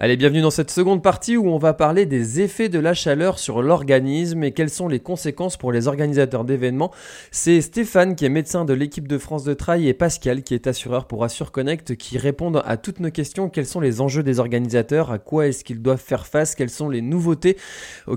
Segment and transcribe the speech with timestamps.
[0.00, 3.38] Allez, bienvenue dans cette seconde partie où on va parler des effets de la chaleur
[3.38, 6.90] sur l'organisme et quelles sont les conséquences pour les organisateurs d'événements.
[7.30, 10.66] C'est Stéphane qui est médecin de l'équipe de France de Trail et Pascal qui est
[10.66, 13.48] assureur pour Assure Connect qui répondent à toutes nos questions.
[13.48, 15.12] Quels sont les enjeux des organisateurs?
[15.12, 16.56] À quoi est-ce qu'ils doivent faire face?
[16.56, 17.56] Quelles sont les nouveautés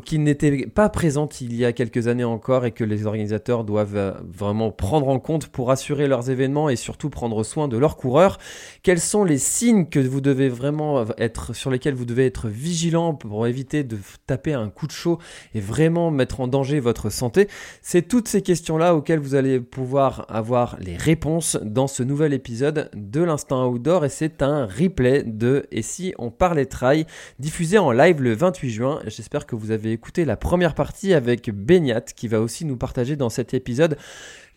[0.04, 3.98] qui n'étaient pas présentes il y a quelques années encore et que les organisateurs doivent
[3.98, 7.98] euh, vraiment prendre en compte pour assurer leurs événements et surtout prendre soin de leurs
[7.98, 8.40] coureurs?
[8.82, 12.48] Quels sont les signes que vous devez vraiment être sur sur lesquels vous devez être
[12.48, 15.20] vigilant pour éviter de taper un coup de chaud
[15.54, 17.50] et vraiment mettre en danger votre santé
[17.82, 22.90] C'est toutes ces questions-là auxquelles vous allez pouvoir avoir les réponses dans ce nouvel épisode
[22.96, 27.06] de l'Instant Outdoor et c'est un replay de Et si on parlait trail
[27.38, 29.02] diffusé en live le 28 juin.
[29.06, 33.18] J'espère que vous avez écouté la première partie avec Beignat qui va aussi nous partager
[33.18, 33.98] dans cet épisode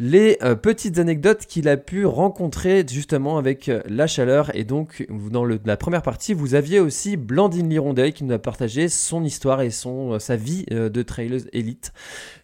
[0.02, 4.50] les euh, petites anecdotes qu'il a pu rencontrer justement avec euh, la chaleur.
[4.56, 8.88] Et donc, dans la première partie, vous aviez aussi Blandine Lirondet qui nous a partagé
[8.88, 11.92] son histoire et son, euh, sa vie de traileuse élite.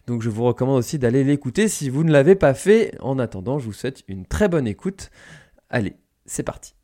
[0.05, 2.95] Donc, je vous recommande aussi d'aller l'écouter si vous ne l'avez pas fait.
[3.01, 5.09] En attendant, je vous souhaite une très bonne écoute.
[5.71, 5.95] Allez,
[6.27, 6.75] c'est parti.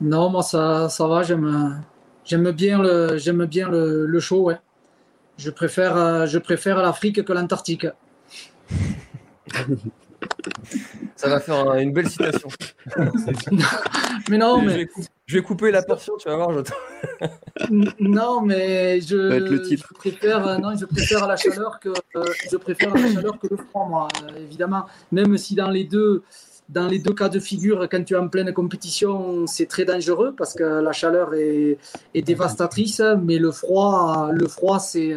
[0.00, 4.58] Non, moi ça, ça va, j'aime, bien le, j'aime bien le, le ouais.
[5.36, 7.86] Je préfère, je préfère l'Afrique que l'Antarctique.
[11.16, 12.48] Ça va faire une belle citation.
[14.30, 14.88] mais non, mais.
[15.26, 16.50] Je vais, couper, la portion, tu vas voir.
[18.00, 23.12] non, mais je, préfère, euh, non, je préfère la chaleur que euh, je préfère la
[23.12, 24.86] chaleur que le froid, moi, euh, évidemment.
[25.12, 26.22] Même si dans les deux,
[26.68, 30.34] dans les deux cas de figure, quand tu es en pleine compétition, c'est très dangereux
[30.36, 31.78] parce que la chaleur est,
[32.14, 35.14] est dévastatrice, mais le froid, le froid, c'est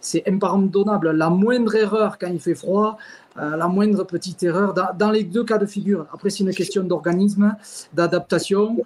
[0.00, 1.10] c'est impardonnable.
[1.10, 2.98] La moindre erreur quand il fait froid,
[3.40, 6.06] euh, la moindre petite erreur, dans, les deux cas de figure.
[6.12, 7.54] Après, c'est une question d'organisme,
[7.92, 8.76] d'adaptation.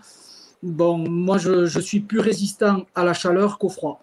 [0.63, 4.03] Bon, moi, je, suis plus résistant à la chaleur qu'au froid.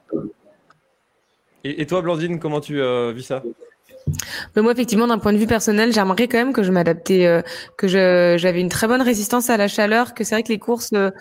[1.64, 3.44] Et, toi, Blandine, comment tu euh, vis ça?
[4.56, 7.26] Mais moi, effectivement, d'un point de vue personnel, j'ai remarqué quand même que je m'adaptais,
[7.26, 7.42] euh,
[7.78, 10.92] que j'avais une très bonne résistance à la chaleur, que c'est vrai que les courses
[10.94, 11.12] euh,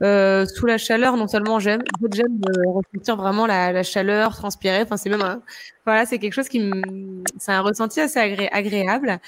[0.00, 4.82] sous la chaleur, non seulement j'aime, j'aime ressentir vraiment la, la, chaleur, transpirer.
[4.82, 5.42] Enfin, c'est même un,
[5.86, 6.82] voilà, c'est quelque chose qui me,
[7.38, 8.18] c'est un ressenti assez
[8.52, 9.18] agréable,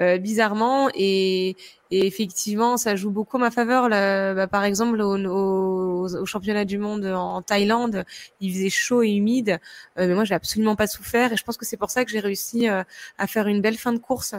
[0.00, 1.56] euh, bizarrement, et,
[1.90, 3.88] et, effectivement, ça joue beaucoup en ma faveur.
[3.88, 8.04] Là, bah, par exemple, au, au, au, championnat du monde en Thaïlande,
[8.40, 9.58] il faisait chaud et humide,
[9.98, 12.10] euh, mais moi, j'ai absolument pas souffert, et je pense que c'est pour ça que
[12.10, 12.82] j'ai réussi euh,
[13.18, 14.34] à faire une belle fin de course,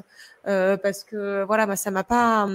[0.48, 2.48] euh, parce que voilà, bah, ça m'a pas,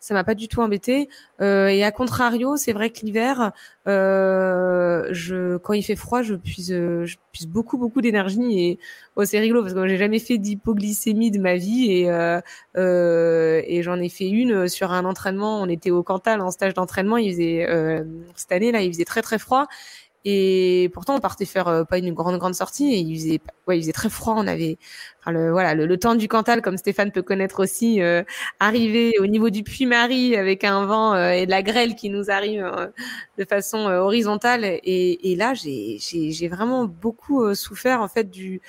[0.00, 1.08] ça m'a pas du tout embêté.
[1.40, 3.52] et à contrario, c'est vrai que l'hiver,
[3.86, 7.16] je, quand il fait froid, je puise, je
[7.46, 8.78] beaucoup, beaucoup d'énergie et
[9.16, 12.40] oh, c'est rigolo parce que j'ai jamais fait d'hypoglycémie de ma vie et euh,
[12.76, 15.60] euh, et j'en ai fait une sur un entraînement.
[15.60, 17.16] On était au Cantal en stage d'entraînement.
[17.16, 18.04] Il faisait euh,
[18.36, 19.66] cette année là, il faisait très très froid
[20.26, 23.76] et pourtant, on partait faire euh, pas une grande grande sortie et il faisait, ouais,
[23.76, 24.34] il faisait très froid.
[24.38, 24.78] On avait,
[25.20, 28.22] enfin, le, voilà, le, temps du Cantal, comme Stéphane peut connaître aussi, euh,
[28.58, 32.30] arrivé au niveau du Puy-Marie avec un vent euh, et de la grêle qui nous
[32.30, 32.86] arrive euh,
[33.36, 34.64] de façon horizontale.
[34.64, 38.60] Et, et là, j'ai, vraiment beaucoup souffert en fait du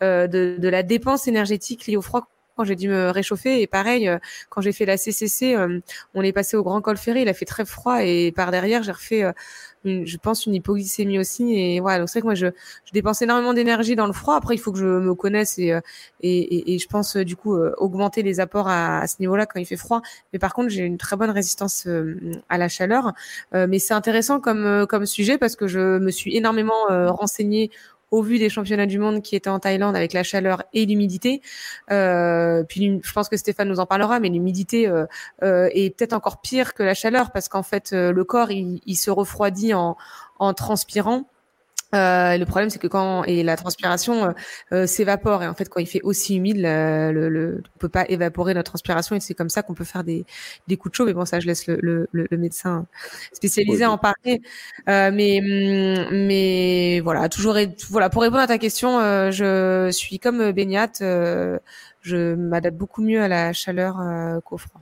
[0.00, 3.62] de, de la dépense énergétique liée au froid quand j'ai dû me réchauffer.
[3.62, 4.10] Et pareil,
[4.48, 5.56] quand j'ai fait la CCC,
[6.14, 8.82] on est passé au Grand Col Ferré, il a fait très froid et par derrière,
[8.82, 9.24] j'ai refait
[9.84, 11.54] je pense une hypoglycémie aussi.
[11.54, 12.46] Et voilà donc c'est vrai que moi je,
[12.84, 14.36] je dépense énormément d'énergie dans le froid.
[14.36, 15.80] Après il faut que je me connaisse et euh,
[16.20, 19.46] et, et, je pense euh, du coup euh, augmenter les apports à, à ce niveau-là
[19.46, 20.02] quand il fait froid.
[20.32, 21.86] Mais par contre j'ai une très bonne résistance
[22.48, 23.12] à la chaleur.
[23.52, 27.70] Mais c'est intéressant comme comme sujet parce que je me suis énormément renseignée
[28.10, 31.42] au vu des championnats du monde qui étaient en Thaïlande avec la chaleur et l'humidité.
[31.90, 35.06] Euh, puis je pense que Stéphane nous en parlera, mais l'humidité euh,
[35.42, 39.10] euh, est peut-être encore pire que la chaleur parce qu'en fait le corps il, se
[39.10, 39.96] refroidit en
[40.54, 41.28] transpirant.
[41.94, 44.32] Euh, le problème, c'est que quand et la transpiration euh,
[44.72, 48.04] euh, s'évapore et en fait, quand il fait aussi humide, le, le, on peut pas
[48.08, 50.24] évaporer notre transpiration et c'est comme ça qu'on peut faire des,
[50.68, 51.04] des coups de chaud.
[51.06, 52.86] Mais bon, ça, je laisse le, le, le médecin
[53.32, 54.40] spécialisé en parler.
[54.86, 57.56] mais mm, mais voilà, toujours
[57.90, 59.00] voilà pour répondre à ta question,
[59.30, 63.96] je suis comme Beignat, je m'adapte beaucoup mieux à la chaleur
[64.44, 64.80] qu'au froid.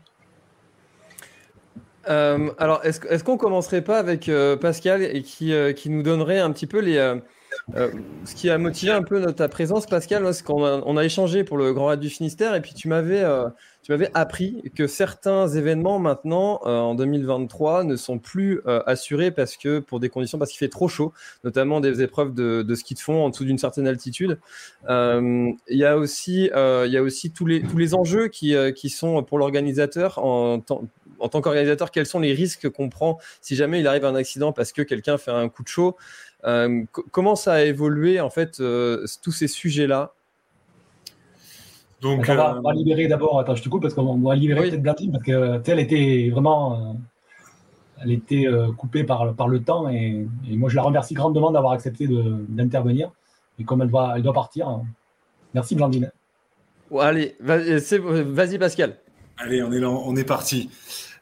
[2.08, 6.38] Euh, alors, est-ce qu'on commencerait pas avec euh, Pascal et qui, euh, qui, nous donnerait
[6.38, 6.96] un petit peu les,
[8.24, 11.44] ce qui a motivé un peu ta présence, Pascal, c'est qu'on a, on a échangé
[11.44, 13.24] pour le Grand Raid du Finistère et puis tu m'avais
[13.82, 19.78] tu appris que certains événements maintenant, euh, en 2023, ne sont plus assurés parce que
[19.78, 21.12] pour des conditions, parce qu'il fait trop chaud,
[21.44, 24.38] notamment des épreuves de, ski de fond en dessous d'une certaine altitude.
[24.88, 29.22] Il y a aussi, y a aussi tous les, tous les enjeux qui, qui sont
[29.22, 30.62] pour l'organisateur en,
[31.18, 34.52] en tant qu'organisateur, quels sont les risques qu'on prend si jamais il arrive un accident
[34.52, 35.96] parce que quelqu'un fait un coup de chaud.
[37.10, 38.62] comment ça a évolué en fait
[39.22, 40.14] tous ces sujets-là?
[42.00, 44.82] Donc, on, va, euh, libérer d'abord, attends, je te coupe parce qu'on va libérer peut-être
[44.82, 46.92] Blatine parce que elle était vraiment, euh,
[48.02, 51.72] elle était euh, coupée par, par le temps et, moi je la remercie grandement d'avoir
[51.72, 52.06] accepté
[52.48, 53.10] d'intervenir.
[53.58, 54.84] Et comme elle doit, elle doit partir, hein.
[55.54, 56.12] merci Blandine.
[56.96, 58.96] allez, vas-y Pascal.
[59.38, 60.70] Allez, on est parti.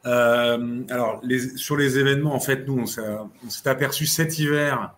[0.03, 4.93] alors, les, sur les événements, en fait, nous, on s'est aperçu cet hiver,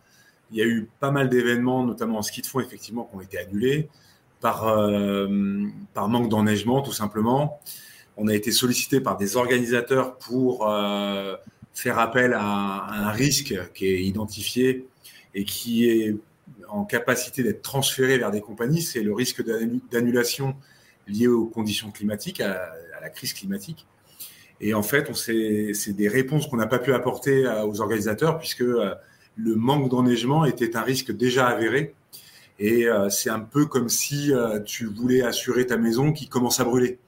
[0.52, 3.22] il y a eu pas mal d'événements, notamment en ski de fond, effectivement, qui ont
[3.22, 3.90] été annulés
[4.42, 5.28] par, euh,
[5.96, 7.60] manque d'enneigement, tout simplement.
[8.18, 11.36] On a été sollicité par des organisateurs pour euh,
[11.74, 14.88] faire appel à, un risque qui est identifié
[15.36, 16.16] et qui est
[16.68, 19.44] en capacité d'être transféré vers des compagnies, c'est le risque
[19.92, 20.56] d'annulation
[21.08, 22.42] lié aux conditions climatiques,
[23.02, 23.86] la crise climatique.
[24.62, 28.94] Et en fait, c'est des réponses qu'on n'a pas pu apporter aux organisateurs puisque euh,
[29.38, 31.94] le manque d'enneigement était un risque déjà avéré
[32.60, 36.60] et euh, c'est un peu comme si euh, tu voulais assurer ta maison qui commence
[36.60, 37.00] à brûler.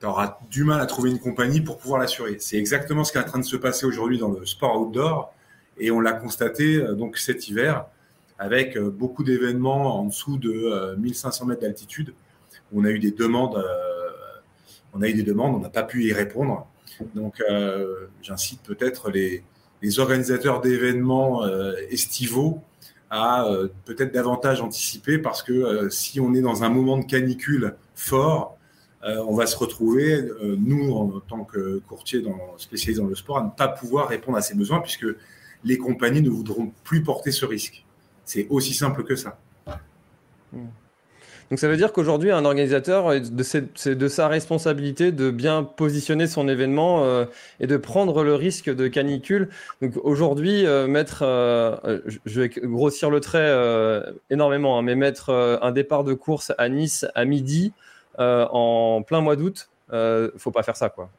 [0.00, 2.36] Tu auras du mal à trouver une compagnie pour pouvoir l'assurer.
[2.40, 5.32] C'est exactement ce qui est en train de se passer aujourd'hui dans le sport outdoor.
[5.78, 7.86] Et on l'a constaté donc cet hiver
[8.38, 12.12] avec beaucoup d'événements en dessous de 1500 mètres d'altitude.
[12.74, 13.62] On a eu des demandes,
[14.96, 16.66] on a eu des demandes, on n'a pas pu y répondre.
[17.14, 17.42] Donc,
[18.22, 19.42] j'incite peut-être les,
[19.98, 21.46] organisateurs d'événements
[21.90, 22.62] estivaux
[23.10, 27.04] à euh, peut-être davantage anticiper parce que euh, si on est dans un moment de
[27.04, 28.56] canicule fort,
[29.04, 33.38] euh, on va se retrouver, nous, en tant que courtier dans, spécialisé dans le sport,
[33.38, 35.06] à ne pas pouvoir répondre à ces besoins puisque
[35.64, 37.84] les compagnies ne voudront plus porter ce risque.
[38.24, 39.38] C'est aussi simple que ça.
[40.52, 40.66] Hmm.
[41.50, 43.12] Donc ça veut dire qu'aujourd'hui, un organisateur,
[43.74, 47.24] c'est de sa responsabilité de bien positionner son événement euh,
[47.60, 49.48] et de prendre le risque de canicule.
[49.80, 53.46] Donc aujourd'hui, euh, mettre, euh, je vais grossir le trait
[54.30, 57.72] énormément, hein, mais mettre un départ de course à Nice à midi
[58.18, 59.68] en plein mois d'août,
[60.36, 61.10] faut pas faire ça, quoi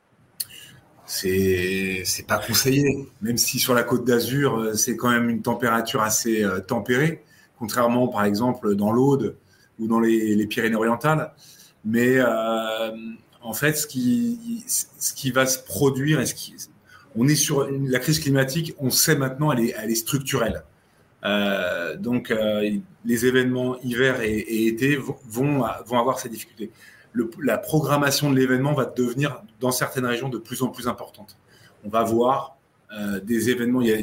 [1.09, 3.07] c'est c'est pas conseillé.
[3.21, 7.23] Même si sur la Côte d'Azur, c'est quand même une température assez tempérée,
[7.57, 9.37] contrairement par exemple dans l'Aude
[9.79, 11.31] ou dans les, Pyrénées-Orientales.
[11.85, 12.91] Mais euh,
[13.41, 16.55] en fait, ce qui, va se produire, ce qui,
[17.15, 20.63] on est sur la crise climatique, on sait maintenant, elle est, elle est structurelle.
[21.23, 22.69] Euh, donc, euh,
[23.05, 24.97] les événements hiver et, été
[25.27, 26.71] vont, avoir ces difficultés.
[27.13, 31.37] Le, la programmation de l'événement va devenir, dans certaines régions, de plus en plus importante.
[31.83, 32.57] On va voir
[33.23, 33.81] des événements.
[33.81, 33.97] Il y, a,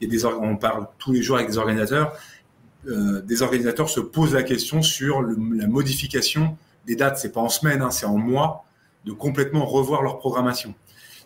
[0.00, 2.16] il des, on parle tous les jours avec des organisateurs.
[2.88, 6.56] Euh, des organisateurs se posent la question sur la modification
[6.86, 7.18] des dates.
[7.18, 8.64] C'est pas en semaine, hein, c'est en mois,
[9.04, 10.74] de complètement revoir leur programmation.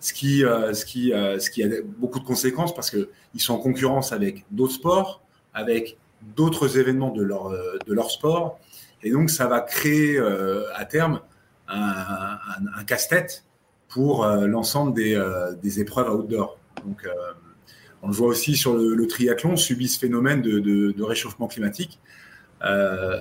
[0.00, 1.68] Ce qui, euh, ce qui, euh, ce qui a
[1.98, 5.22] beaucoup de conséquences parce que ils sont en concurrence avec d'autres sports,
[5.54, 5.96] avec
[6.36, 8.58] d'autres événements de leur, de leur sport,
[9.02, 11.20] et donc ça va créer à terme
[11.68, 12.38] un,
[12.78, 13.44] un, casse-tête
[13.88, 15.22] pour l'ensemble des,
[15.62, 16.58] des épreuves outdoor.
[16.86, 17.06] Donc
[18.04, 21.98] on le voit aussi sur le, triathlon, subit ce phénomène de, réchauffement climatique.
[22.62, 23.16] Euh,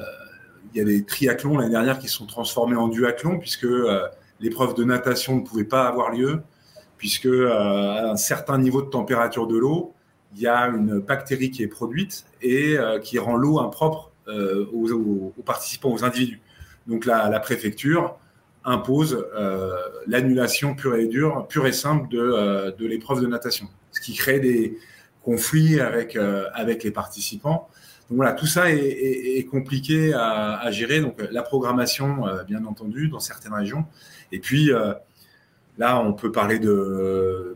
[0.74, 4.06] il y a des triathlons l'année dernière qui sont transformés en duathlon puisque euh,
[4.42, 6.42] l'épreuve de natation ne pouvait pas avoir lieu,
[6.98, 9.94] puisque euh, à un certain niveau de température de l'eau,
[10.36, 15.94] il y a une bactérie qui est produite et qui rend l'eau impropre aux, participants,
[15.94, 16.42] aux individus.
[16.88, 18.16] Donc la, préfecture
[18.66, 19.24] impose
[20.08, 23.70] l'annulation pure et dure, pure et simple de l'épreuve de natation
[24.04, 24.78] qui crée des
[25.24, 27.70] conflits avec, euh, avec les participants.
[28.10, 31.00] Donc voilà, tout ça est, compliqué à, gérer.
[31.00, 33.86] Donc la programmation, euh, bien entendu, dans certaines régions.
[34.32, 34.94] Et puis euh,
[35.78, 37.56] là, on peut parler de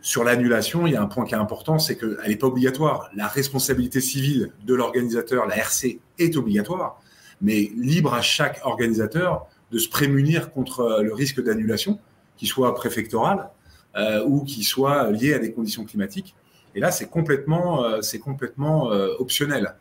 [0.00, 0.86] sur l'annulation.
[0.86, 3.10] Il y a un point qui est important, c'est qu'elle n'est pas obligatoire.
[3.14, 7.02] La responsabilité civile de l'organisateur, la RC, est obligatoire,
[7.42, 11.98] mais libre à chaque organisateur de se prémunir contre le risque d'annulation,
[12.36, 13.44] qu'il soit préfectoral euh,
[13.96, 16.34] ou qui soient liés à des conditions climatiques.
[16.74, 19.74] Et là, c'est complètement, euh, c'est complètement euh, optionnel.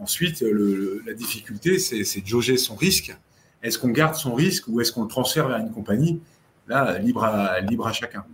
[0.00, 3.16] ensuite, le, la difficulté, c'est de jauger son risque.
[3.62, 6.20] Est-ce qu'on garde son risque ou est-ce qu'on le transfère vers une compagnie?
[6.66, 8.24] Là, libre à, libre à chacun.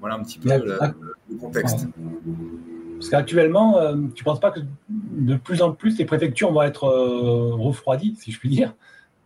[0.00, 0.78] Voilà un petit peu le,
[1.40, 1.86] contexte.
[2.94, 6.86] Parce qu'actuellement, tu ne penses pas que de plus en plus les préfectures vont être
[6.86, 8.74] refroidies, si je puis dire,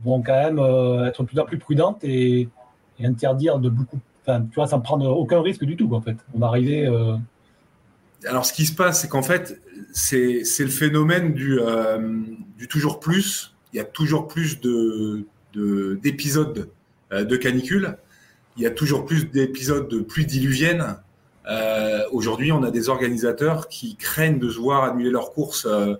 [0.02, 0.58] vont quand même
[1.06, 2.48] être de plus en plus prudentes et,
[3.02, 6.16] interdire de beaucoup, enfin, tu vois, sans prendre aucun risque du tout, en fait.
[6.34, 6.86] On va arriver.
[8.26, 9.60] Alors, ce qui se passe, c'est qu'en fait,
[9.92, 11.58] c'est le phénomène du,
[12.58, 13.54] du toujours plus.
[13.72, 15.26] Il y a toujours plus de
[16.02, 16.70] d'épisodes
[17.10, 17.96] de, de canicule
[18.56, 20.96] il y a toujours plus d'épisodes de pluie diluvienne.
[21.48, 25.94] Euh, Aujourd'hui, on a des organisateurs qui craignent de se voir annuler leurs courses euh,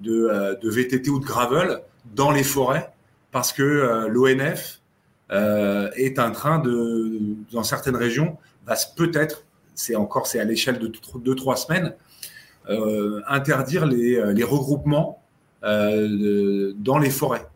[0.00, 1.80] de, euh, de, VTT ou de gravel
[2.16, 2.92] dans les forêts
[3.30, 4.08] parce que
[5.30, 9.44] euh, est en train de, dans certaines régions, va peut-être,
[9.74, 11.94] c'est encore c'est à l'échelle de 2-3 semaines,
[13.26, 15.22] interdire les, les regroupements
[15.62, 17.46] dans les forêts.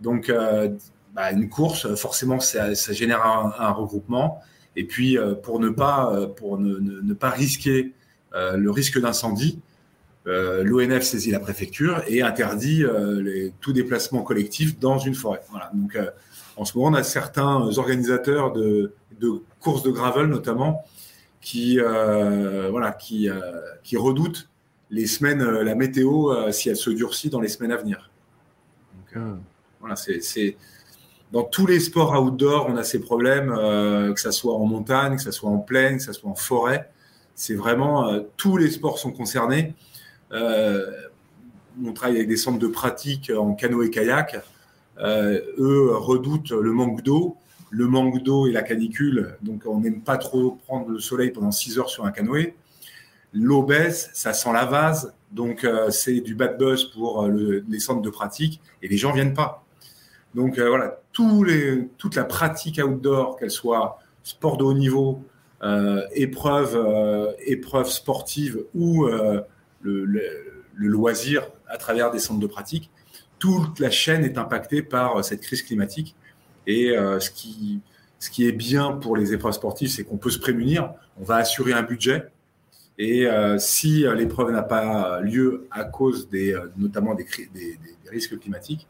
[0.00, 0.32] Donc,
[1.14, 4.40] bah, une course, forcément, ça, génère un, regroupement.
[4.76, 7.92] Et puis, euh, pour ne pas, euh, pour ne, pas risquer
[8.34, 9.60] euh, le risque d'incendie,
[10.26, 12.84] l'ONF saisit la préfecture et interdit
[13.60, 15.40] tout déplacement collectif dans une forêt.
[15.50, 15.72] Voilà.
[15.74, 15.98] Donc,
[16.60, 18.92] en ce moment, on a certains organisateurs de,
[19.60, 20.84] courses de gravel, notamment,
[21.40, 23.28] qui, voilà, qui,
[23.82, 24.48] qui redoutent
[24.90, 28.10] les semaines, la météo, si elle se durcit dans les semaines à venir.
[29.80, 30.56] Voilà, c'est
[31.32, 35.16] dans tous les sports outdoor, on a ces problèmes, euh, que ça soit en montagne,
[35.16, 36.90] que ça soit en plaine, que ça soit en forêt.
[37.34, 39.74] C'est vraiment euh, tous les sports sont concernés.
[40.32, 40.90] Euh,
[41.84, 44.42] on travaille avec des centres de pratique en canoë kayak.
[45.02, 47.36] Eux redoutent le manque d'eau,
[47.70, 49.36] le manque d'eau et la canicule.
[49.42, 52.54] Donc on n'aime pas trop prendre le soleil pendant 6 heures sur un canoë.
[53.32, 58.10] L'eau baisse, ça sent la vase, donc c'est du bad buzz pour les centres de
[58.10, 59.64] pratique et les gens viennent pas.
[60.34, 65.22] Donc euh, voilà, toute la pratique outdoor, qu'elle soit sport de haut niveau,
[65.62, 69.40] euh, épreuve, euh, épreuve sportive ou euh,
[69.82, 70.22] le, le,
[70.74, 72.90] loisir à travers des centres de pratique,
[73.40, 76.14] toute la chaîne est impactée par cette crise climatique.
[76.68, 77.80] Et ce, qui,
[78.20, 81.36] ce qui est bien pour les épreuves sportives, c'est qu'on peut se prémunir, on va
[81.36, 82.26] assurer un budget.
[82.98, 83.26] Et
[83.58, 87.26] si l'épreuve n'a pas lieu à cause des, notamment des,
[88.08, 88.86] risques climatiques,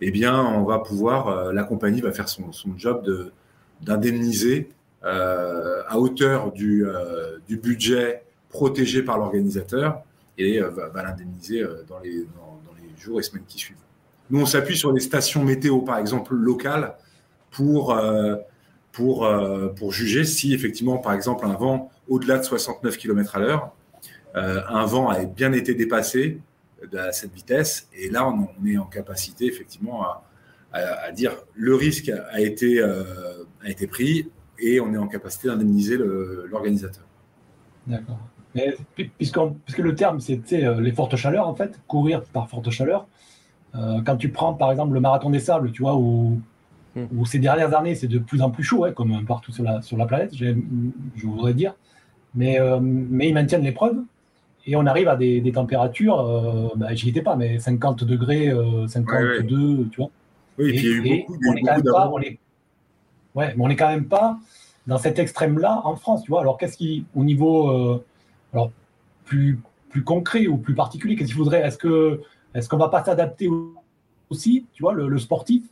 [0.00, 3.32] eh bien, on va pouvoir, euh, la compagnie va faire son, son job de,
[3.80, 4.68] d'indemniser
[5.04, 10.02] euh, à hauteur du, euh, du, budget protégé par l'organisateur
[10.36, 12.26] et va, va, l'indemniser dans, les
[12.98, 13.76] jours et semaines qui suivent.
[14.30, 16.94] Nous, on s'appuie sur les stations météo, par exemple, locales,
[17.50, 17.98] pour,
[18.92, 19.28] pour,
[19.76, 23.72] pour juger si effectivement, par exemple, un vent au-delà de 69 km à l'heure,
[24.34, 26.42] un vent a bien été dépassé,
[26.96, 27.88] à cette vitesse.
[27.94, 30.04] Et là, on, est en capacité effectivement
[30.72, 35.48] à, dire le risque a été, euh, a été pris et on est en capacité
[35.48, 37.04] d'indemniser l'organisateur.
[37.86, 38.18] D'accord.
[39.18, 43.06] Puisque le terme, c'est euh, les fortes chaleurs, en fait, courir par forte chaleur.
[43.74, 46.40] Euh, quand tu prends, par exemple, le marathon des sables, tu vois, où,
[46.96, 47.04] hmm.
[47.16, 49.96] où ces dernières années, c'est de plus en plus chaud, comme partout sur la, sur
[49.96, 51.74] la planète, je voudrais dire.
[52.34, 53.96] Mais, mais ils maintiennent l'épreuve
[54.68, 58.52] et on arrive à des, températures, euh, bah, j'y étais pas, mais 50 degrés,
[58.86, 60.10] 52, euh, tu vois.
[60.58, 62.12] Oui, et, puis il y a eu beaucoup, on est quand même pas,
[63.34, 64.38] Ouais, mais on n'est quand même pas
[64.86, 66.42] dans cet extrême-là en France, tu vois.
[66.42, 68.04] Alors qu'est-ce qui, au niveau, euh,
[68.52, 68.70] alors
[69.24, 69.58] plus
[69.90, 72.20] plus concret ou plus particulier, qu'est-ce qu'il faudrait Est-ce que
[72.54, 73.48] est-ce qu'on va pas s'adapter
[74.30, 75.62] aussi, tu vois, le, sportif,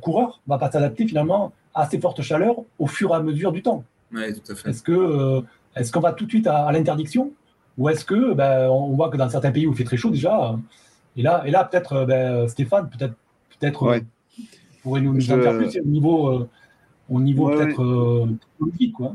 [0.00, 3.62] coureur, va pas s'adapter finalement à ces fortes chaleurs au fur et à mesure du
[3.62, 3.84] temps?
[4.12, 4.70] Oui, tout à fait.
[4.70, 5.42] Est-ce que
[5.76, 7.32] est-ce qu'on va tout de suite à l'interdiction?
[7.78, 10.10] Ou est-ce que ben, on voit que dans certains pays où il fait très chaud
[10.10, 10.56] déjà,
[11.16, 13.14] et là, et là peut-être euh, ben, Stéphane, peut-être
[13.58, 14.00] peut-être euh,
[14.82, 16.48] pourrait nous, nous en dire plus au niveau, euh,
[17.08, 19.14] au niveau peut-être politique, quoi.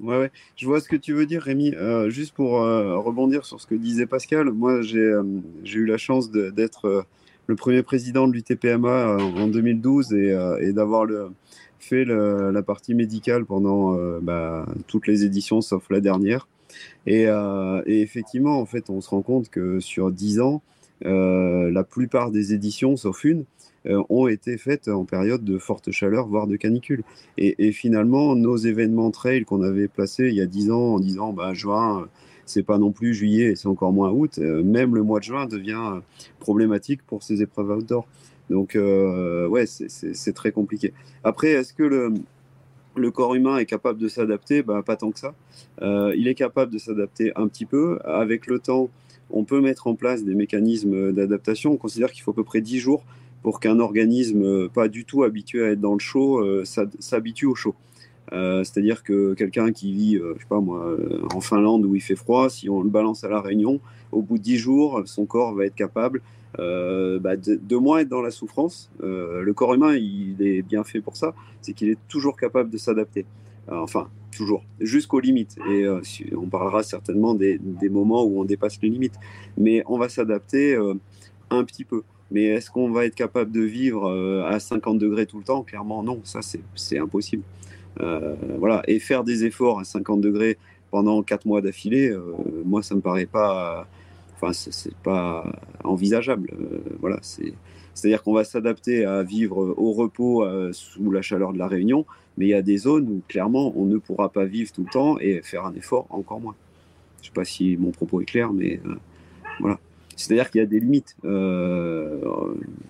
[0.00, 1.74] Ouais, ouais, je vois ce que tu veux dire, Rémi.
[2.08, 5.12] juste pour rebondir sur ce que disait Pascal, moi j'ai
[5.64, 7.04] eu la chance d'être
[7.46, 11.06] le premier président de l'UTPMA en 2012 et, et d'avoir
[11.78, 16.46] fait la partie médicale pendant bah, toutes les éditions sauf la dernière.
[17.08, 20.62] Euh, et, effectivement, en fait, on se rend compte que sur 10 ans,
[21.04, 23.44] euh, la plupart des éditions, sauf une,
[23.86, 27.02] euh, ont été faites en période de forte chaleur, voire de canicule.
[27.38, 31.32] Et, finalement, nos événements trail qu'on avait placés il y a 10 ans en disant
[31.32, 32.08] bah, juin,
[32.46, 36.00] c'est pas non plus juillet, c'est encore moins août, même le mois de juin devient
[36.40, 38.06] problématique pour ces épreuves outdoor.
[38.50, 40.92] Donc, ouais, c'est très compliqué.
[41.22, 42.12] Après, est-ce que le,
[42.96, 44.62] le corps humain est capable de s'adapter?
[44.62, 45.34] Bah, Pas tant que ça.
[45.82, 47.98] Euh, il est capable de s'adapter un petit peu.
[48.04, 48.90] Avec le temps,
[49.30, 51.72] on peut mettre en place des mécanismes d'adaptation.
[51.72, 53.04] On considère qu'il faut à peu près 10 jours
[53.42, 57.54] pour qu'un organisme pas du tout habitué à être dans le chaud euh, s'habitue au
[57.54, 57.74] chaud.
[58.32, 60.96] C'est-à-dire que quelqu'un qui vit, je sais pas moi,
[61.34, 63.80] en Finlande où il fait froid, si on le balance à la Réunion,
[64.12, 66.22] au bout de 10 jours, son corps va être capable
[66.56, 68.88] bah, de, moins être dans la souffrance.
[69.00, 72.78] le corps humain, il est bien fait pour ça, c'est qu'il est toujours capable de
[72.78, 73.26] s'adapter.
[73.68, 75.56] enfin, toujours, jusqu'aux limites.
[75.68, 76.00] Et euh,
[76.36, 77.58] on parlera certainement des,
[77.90, 79.18] moments où on dépasse les limites.
[79.56, 80.94] Mais on va s'adapter euh,
[81.50, 82.02] un petit peu.
[82.30, 85.62] Mais est-ce qu'on va être capable de vivre euh, à 50 degrés tout le temps?
[85.62, 86.20] Clairement, non.
[86.24, 86.40] Ça,
[86.74, 87.42] c'est impossible.
[88.58, 88.82] voilà.
[88.86, 90.58] Et faire des efforts à 50 degrés
[90.90, 92.14] pendant 4 mois d'affilée,
[92.64, 93.86] moi, ça me paraît pas.
[94.36, 95.44] Enfin, c'est pas
[95.84, 96.50] envisageable.
[97.00, 97.18] voilà.
[97.22, 102.06] C'est-à-dire qu'on va s'adapter à vivre au repos sous la chaleur de la Réunion,
[102.36, 104.90] mais il y a des zones où clairement on ne pourra pas vivre tout le
[104.90, 106.54] temps et faire un effort encore moins.
[107.20, 108.94] Je ne sais pas si mon propos est clair, mais euh,
[109.60, 109.78] voilà.
[110.20, 111.16] C'est-à-dire qu'il y a des limites.
[111.24, 112.20] Euh,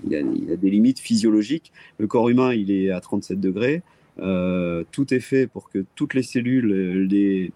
[0.05, 1.73] il, y a, des limites physiologiques.
[1.99, 3.83] Le corps humain, il est à 37 degrés.
[4.19, 7.53] Euh, tout est fait pour que toutes les cellules, les,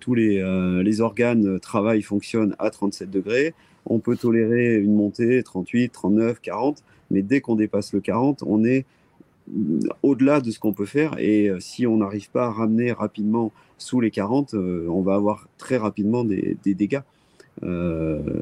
[0.00, 0.42] tous les,
[0.82, 3.54] les organes travaillent, fonctionnent à 37 degrés.
[3.86, 8.64] On peut tolérer une montée 38, 39, 40, mais dès qu'on dépasse le 40, on
[8.64, 8.84] est
[10.02, 11.18] au-delà de ce qu'on peut faire.
[11.18, 15.14] Et euh, si on n'arrive pas à ramener rapidement sous les 40, euh, on va
[15.14, 17.00] avoir très rapidement des, dégâts, euh,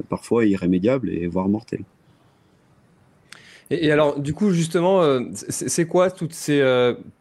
[0.09, 1.85] parfois irrémédiables et voire mortels.
[3.71, 6.63] Et, alors, du coup, justement, c'est quoi toutes ces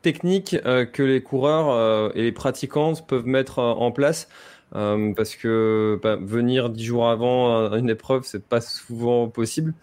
[0.01, 4.29] techniques que les coureurs et les pratiquants peuvent mettre en place
[4.71, 9.73] parce que bah, venir dix jours avant une épreuve, c'est pas souvent possible.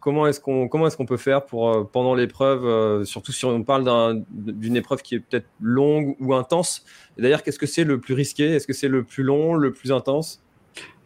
[0.00, 3.44] Comment est-ce qu'on comment est-ce qu'on peut faire pour euh, pendant l'épreuve, euh, surtout si
[3.44, 6.86] on parle d'une épreuve qui est peut-être longue ou intense?
[7.18, 8.46] D'ailleurs, qu'est-ce que c'est le plus risqué?
[8.46, 10.42] Est-ce que c'est le plus long, le plus intense?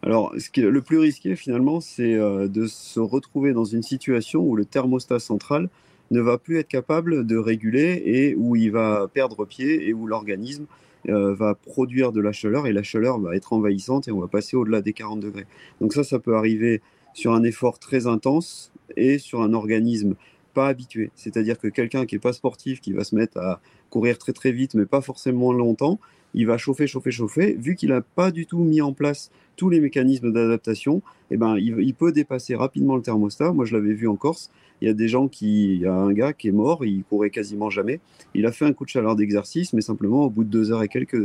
[0.05, 4.63] Alors, le plus risqué finalement, c'est euh, de se retrouver dans une situation où le
[4.63, 5.67] thermostat central
[6.11, 10.05] ne va plus être capable de réguler et où il va perdre pied et où
[10.07, 10.65] l'organisme
[11.07, 14.57] va produire de la chaleur et la chaleur va être envahissante et on va passer
[14.57, 15.45] au-delà des 40 degrés.
[15.79, 16.81] Donc ça, ça peut arriver
[17.13, 20.15] sur un effort très intense et sur un organisme
[20.55, 21.11] pas habitué.
[21.15, 24.51] C'est-à-dire que quelqu'un qui n'est pas sportif, qui va se mettre à courir très très
[24.51, 25.99] vite, mais pas forcément longtemps,
[26.35, 27.55] il va chauffer, chauffer, chauffer.
[27.59, 31.01] Vu qu'il n'a pas du tout mis en place tous les mécanismes d'adaptation,
[31.31, 33.53] eh ben, il, peut dépasser rapidement le thermostat.
[33.53, 34.51] Moi, je l'avais vu en Corse.
[34.81, 37.03] Il y a des gens qui, il y a un gars qui est mort, il
[37.05, 38.01] courait quasiment jamais.
[38.33, 40.83] Il a fait un coup de chaleur d'exercice, mais simplement au bout de deux heures
[40.83, 41.17] et quelques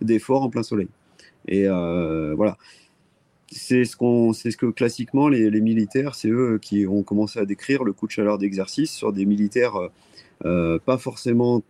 [0.00, 0.88] d'efforts en plein soleil.
[1.46, 2.58] Et euh, voilà
[3.54, 7.44] c'est ce qu'on, c'est ce que classiquement les, militaires, c'est eux qui ont commencé à
[7.44, 9.88] décrire le coup de chaleur d'exercice sur des militaires euh,
[10.44, 11.62] euh, pas forcément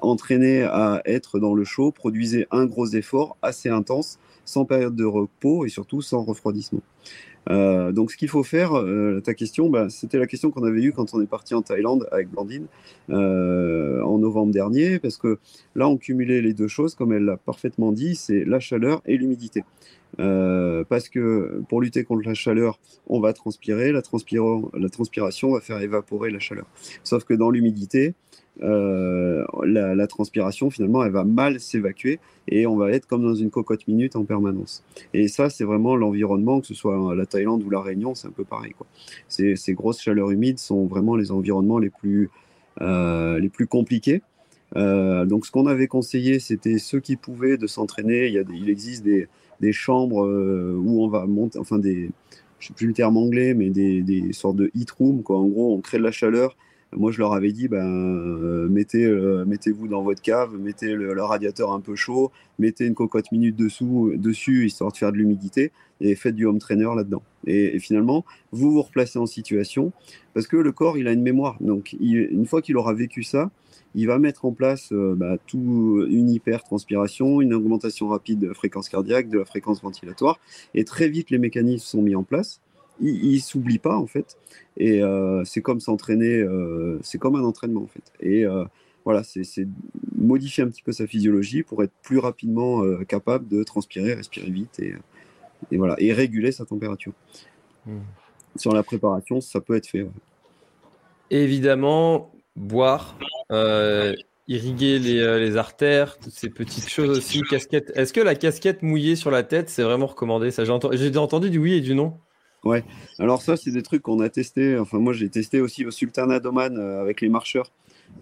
[0.00, 5.04] entraînés à être dans le chaud, produisaient un gros effort assez intense, sans période de
[5.04, 6.80] repos et surtout sans refroidissement.
[7.50, 8.72] Euh, donc, ce qu'il faut faire,
[9.24, 12.06] ta question, bah, c'était la question qu'on avait eue quand on est parti en Thaïlande
[12.12, 12.66] avec Blandine
[13.08, 15.38] en novembre dernier, parce que
[15.74, 19.16] là, on cumulait les deux choses, comme elle l'a parfaitement dit, c'est la chaleur et
[19.16, 19.64] l'humidité.
[20.20, 25.80] Euh, parce que pour lutter contre la chaleur, on va transpirer, la, transpiration va faire
[25.80, 26.66] évaporer la chaleur.
[27.04, 28.14] Sauf que dans l'humidité,
[28.62, 33.50] euh, la, transpiration, finalement, elle va mal s'évacuer et on va être comme dans une
[33.50, 34.82] cocotte minute en permanence.
[35.14, 38.32] Et ça, c'est vraiment l'environnement, que ce soit la Thaïlande ou la Réunion, c'est un
[38.32, 38.72] peu pareil.
[39.28, 42.30] Ces, grosses chaleurs humides sont vraiment les environnements les plus,
[42.80, 44.22] euh, les plus compliqués.
[44.74, 48.26] donc, ce qu'on avait conseillé, c'était ceux qui pouvaient de s'entraîner.
[48.28, 49.28] Il existe des,
[49.60, 52.10] des chambres euh, où on va monter, enfin des,
[52.58, 55.38] je sais plus le terme anglais, mais des, des sortes de heat room, quoi.
[55.38, 56.56] En gros, on crée de la chaleur.
[56.96, 61.22] Moi, je leur avais dit, ben, euh, mettez, euh, mettez-vous dans votre cave, mettez le,
[61.22, 65.70] radiateur un peu chaud, mettez une cocotte minute dessous, dessus, histoire de faire de l'humidité,
[66.00, 67.22] et faites du home trainer là-dedans.
[67.46, 69.92] Et, finalement, vous vous replacez en situation,
[70.32, 71.58] parce que le corps, il a une mémoire.
[71.60, 73.50] Donc, une fois qu'il aura vécu ça,
[73.94, 78.54] il va mettre en place euh, bah, tout, une hypertranspiration, une augmentation rapide de la
[78.54, 80.38] fréquence cardiaque, de la fréquence ventilatoire,
[80.74, 82.60] et très vite les mécanismes sont mis en place.
[83.00, 84.36] Il, ne s'oublie pas en fait,
[84.76, 88.12] et euh, c'est comme s'entraîner, euh, c'est comme un entraînement en fait.
[88.20, 88.44] Et
[89.04, 89.66] voilà, c'est
[90.16, 94.80] modifier un petit peu sa physiologie pour être plus rapidement capable de transpirer, respirer vite
[94.80, 97.12] et, voilà, et réguler sa température.
[97.86, 97.98] Mmh.
[98.56, 100.06] Sur la préparation, ça peut être fait.
[101.30, 103.16] Évidemment, boire,
[103.52, 104.14] euh,
[104.48, 107.42] irriguer euh, les, artères, toutes ces petites choses aussi.
[107.42, 107.92] Casquette.
[107.94, 110.50] Est-ce que la casquette mouillée sur la tête, c'est vraiment recommandé?
[110.50, 112.18] J'ai entendu, entendu du oui et du non.
[112.64, 112.84] Ouais.
[113.18, 114.78] Alors ça, c'est des trucs qu'on a testé.
[114.78, 117.70] Enfin, moi, j'ai testé aussi au Sultanat d'Oman euh, avec les marcheurs.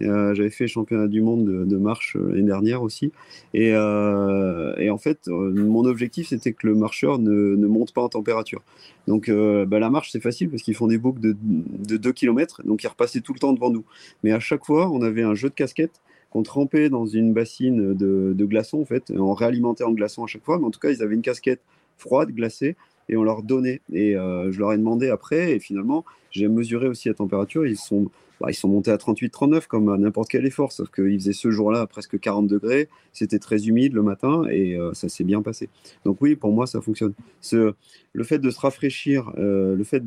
[0.01, 3.11] Euh, j'avais fait championnat du monde de, marche euh, l'année dernière aussi.
[3.53, 8.61] Et, euh, en fait, mon objectif, c'était que le marcheur ne, monte pas en température.
[9.07, 12.61] Donc bah, la marche, c'est facile parce qu'ils font des boucles de, de 2 km,
[12.65, 13.85] donc ils repassaient tout le temps devant nous.
[14.23, 17.93] Mais à chaque fois, on avait un jeu de casquettes qu'on trempait dans une bassine
[17.93, 20.79] de, de glaçons, en fait, on réalimentait en glaçons à chaque fois, mais en tout
[20.79, 21.61] cas, ils avaient une casquette
[21.97, 22.75] froide, glacée,
[23.09, 23.81] et on leur donnait.
[23.93, 28.09] Et je leur ai demandé après, et finalement, j'ai mesuré aussi la température, ils sont
[28.39, 31.49] bah, ils sont montés à 38-39 comme à n'importe quel effort, sauf qu'ils faisaient ce
[31.49, 35.69] jour-là presque 40 degrés, c'était très humide le matin et euh, ça s'est bien passé.
[36.05, 37.13] Donc oui, pour moi, ça fonctionne.
[37.51, 40.05] Le fait de se rafraîchir, euh, le fait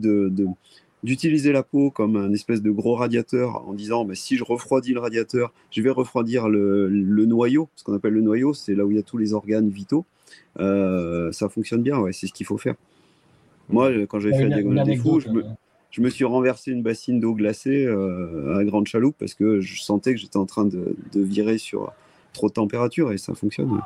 [1.02, 4.94] d'utiliser la peau comme un espèce de gros radiateur en disant bah, si je refroidis
[4.94, 6.88] le radiateur, je vais refroidir le
[7.26, 9.70] noyau, ce qu'on appelle le noyau, c'est là où il y a tous les organes
[9.70, 10.04] vitaux.
[10.58, 12.74] Euh, ça fonctionne bien, ouais, c'est ce qu'il faut faire.
[13.68, 15.44] Moi, quand j'ai fait la diagonale des fous, je me,
[15.90, 19.82] je me suis renversé une bassine d'eau glacée euh, à Grande Chaloupe parce que je
[19.82, 21.92] sentais que j'étais en train de, virer sur
[22.32, 23.80] trop de température et ça fonctionne.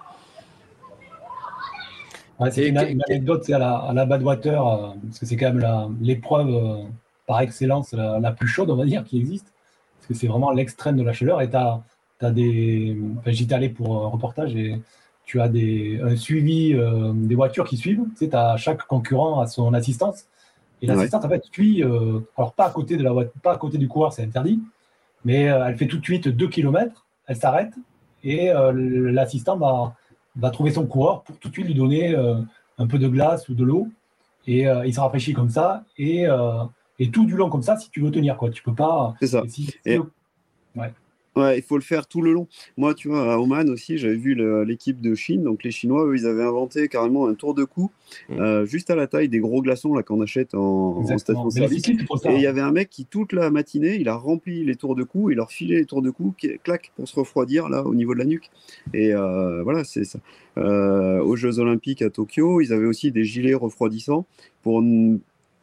[2.50, 6.50] c'est une, anecdote à la, à la Badwater, euh, parce que c'est quand même l'épreuve
[6.50, 6.84] euh,
[7.26, 9.52] par excellence la, plus chaude, on va dire, qui existe.
[9.96, 11.40] Parce que c'est vraiment l'extrême de la chaleur.
[11.40, 12.98] Et tu as, des.
[13.26, 14.78] J'étais allé pour un reportage et
[15.24, 16.74] tu as des, un suivi
[17.14, 18.04] des voitures qui suivent.
[18.18, 20.26] Tu sais, as chaque concurrent à son assistance.
[20.84, 23.78] Et l'assistante, en fait, suit, euh, alors pas à côté de la pas à côté
[23.78, 24.60] du coureur, c'est interdit,
[25.24, 27.72] mais euh, elle fait tout de suite 2 km, elle s'arrête,
[28.22, 28.72] et euh,
[29.10, 29.94] l'assistant va,
[30.36, 32.14] va trouver son coureur pour tout de suite lui donner
[32.78, 33.88] un peu de glace ou de l'eau,
[34.46, 36.26] et il se rafraîchit comme ça, et,
[36.98, 38.50] et, tout du long comme ça, si tu veux tenir, quoi.
[38.50, 39.14] Tu peux pas.
[39.20, 39.42] C'est ça.
[40.76, 40.92] ouais.
[41.36, 42.46] Ouais, il faut le faire tout le long.
[42.76, 45.42] Moi, tu vois, à Oman aussi, j'avais vu l'équipe de Chine.
[45.42, 47.90] Donc, les Chinois, eux, ils avaient inventé carrément un tour de cou,
[48.28, 48.40] mm.
[48.40, 51.88] euh, juste à la taille des gros glaçons là qu'on achète en, station service.
[51.88, 54.94] Et il y avait un mec qui, toute la matinée, il a rempli les tours
[54.94, 57.94] de cou, il leur filait les tours de cou, clac, pour se refroidir là au
[57.94, 58.50] niveau de la nuque.
[58.92, 60.20] Et euh, voilà, c'est ça.
[60.56, 64.26] Euh, aux Jeux Olympiques à Tokyo, ils avaient aussi des gilets refroidissants
[64.62, 64.82] pour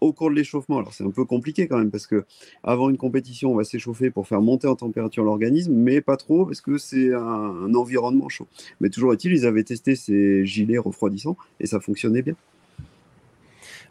[0.01, 0.79] au cours de l'échauffement.
[0.79, 2.25] Alors c'est un peu compliqué quand même parce que
[2.63, 6.45] avant une compétition, on va s'échauffer pour faire monter en température l'organisme, mais pas trop
[6.45, 8.47] parce que c'est un, environnement chaud.
[8.81, 12.35] Mais toujours est-il, ils avaient testé ces gilets refroidissants et ça fonctionnait bien.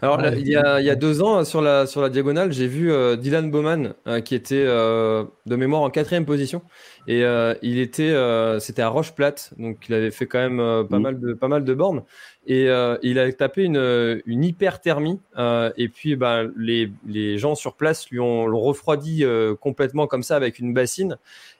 [0.02, 3.50] Alors, il, y a, deux ans, sur la, sur la diagonale, j'ai vu euh, Dylan
[3.50, 6.62] Bowman, euh, qui était euh, de mémoire en quatrième position.
[7.06, 7.22] Et
[7.62, 8.14] il était,
[8.60, 11.02] c'était à Roche Plate, donc il avait fait quand même pas, mm.
[11.02, 12.04] mal de, pas mal de bornes.
[12.46, 12.68] Et
[13.02, 15.18] il a tapé une, une hyperthermie.
[15.36, 19.24] et puis, bah, les, les gens sur place lui ont, l'ont refroidi
[19.60, 21.18] complètement comme ça avec une bassine.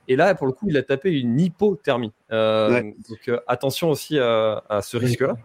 [0.09, 2.13] Et là, pour le coup, il a tapé une hypothermie.
[2.31, 5.37] Donc, attention aussi à, à ce risque-là.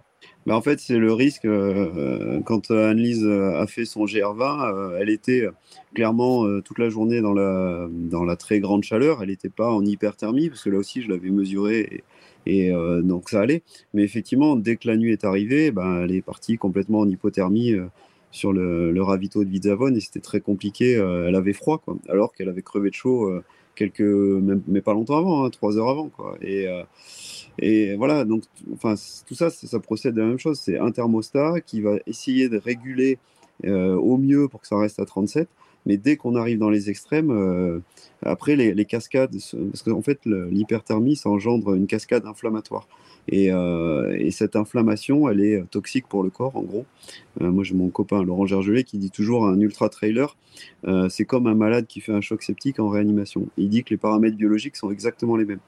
[0.45, 1.45] Bah, en fait, c'est le risque.
[1.45, 5.47] Euh, quand Annelise a fait son GR20, euh, elle était
[5.95, 9.23] clairement euh, toute la journée dans la, dans la très grande chaleur.
[9.23, 12.03] Elle n'était pas en hyperthermie, parce que là aussi, je l'avais mesuré
[12.45, 13.63] et, donc ça allait.
[13.95, 17.73] Mais effectivement, dès que la nuit est arrivée, ben, elle est partie complètement en hypothermie
[18.29, 20.91] sur le, le, ravito de Vizavone et c'était très compliqué.
[20.93, 23.31] elle avait froid, quoi, alors qu'elle avait crevé de chaud
[23.75, 26.09] quelques, mais pas longtemps avant, hein, trois heures avant.
[26.09, 26.37] Quoi.
[26.41, 26.67] Et
[27.59, 30.59] et voilà, donc enfin, tout ça, ça, procède de la même chose.
[30.59, 33.17] C'est un thermostat qui va essayer de réguler
[33.65, 35.47] euh, au mieux pour que ça reste à 37.
[35.85, 37.79] Mais dès qu'on arrive dans les extrêmes, euh,
[38.23, 39.35] après les, cascades,
[39.71, 42.87] parce qu'en fait l'hyperthermie, ça engendre une cascade inflammatoire.
[43.33, 46.85] Euh, et, cette inflammation, elle est toxique pour le corps, en gros.
[47.41, 50.35] Euh, moi, j'ai mon copain Laurent Gergelet qui dit toujours un ultra trailer,
[50.87, 53.47] euh, c'est comme un malade qui fait un choc septique en réanimation.
[53.57, 55.59] Il dit que les paramètres biologiques sont exactement les mêmes.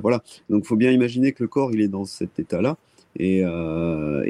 [0.00, 0.22] voilà.
[0.48, 2.76] Donc, il faut bien imaginer que le corps, il est dans cet état-là.
[3.18, 3.44] Et,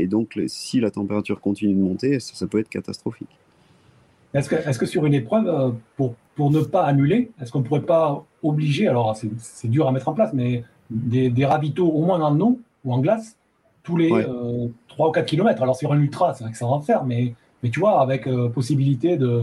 [0.07, 3.28] donc, si la température continue de monter, ça, peut être catastrophique.
[4.35, 7.64] Est-ce que, est que, sur une épreuve, pour, pour ne pas annuler, est-ce qu'on ne
[7.64, 12.05] pourrait pas obliger, alors c'est dur à mettre en place, mais des, des, ravitaux au
[12.05, 13.37] moins en eau ou en glace
[13.83, 15.62] tous les 3 euh, ou 4 km.
[15.62, 18.26] Alors sur un ultra, c'est vrai que ça va faire, mais, mais tu vois, avec
[18.26, 19.42] euh, possibilité de,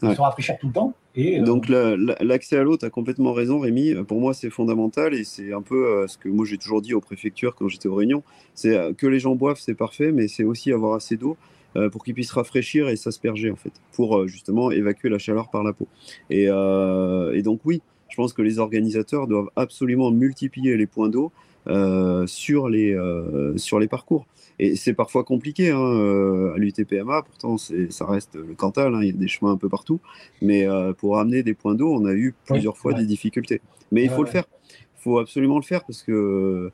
[0.00, 0.94] se rafraîchir tout le temps.
[1.14, 5.14] Et, euh, Donc l'accès à l'eau, tu as complètement raison Rémi, pour moi c'est fondamental
[5.14, 7.94] et c'est un peu ce que moi j'ai toujours dit aux préfectures quand j'étais aux
[7.94, 8.22] réunions,
[8.54, 11.38] c'est que les gens boivent c'est parfait, mais c'est aussi avoir assez d'eau
[11.90, 15.72] pour qu'ils puissent rafraîchir et s'asperger en fait, pour justement évacuer la chaleur par la
[15.72, 15.88] peau.
[16.28, 21.32] Et, et donc oui, je pense que les organisateurs doivent absolument multiplier les points d'eau
[21.68, 24.24] euh, sur, les, euh, sur les parcours.
[24.60, 29.06] Et c'est parfois compliqué hein, euh, à l'UTPMA, pourtant ça reste le Cantal, hein, il
[29.08, 29.98] y a des chemins un peu partout,
[30.40, 30.66] mais
[30.96, 33.60] pour amener des points d'eau, on a eu plusieurs fois des difficultés.
[33.90, 36.70] Mais il faut le faire, il faut absolument le faire parce que,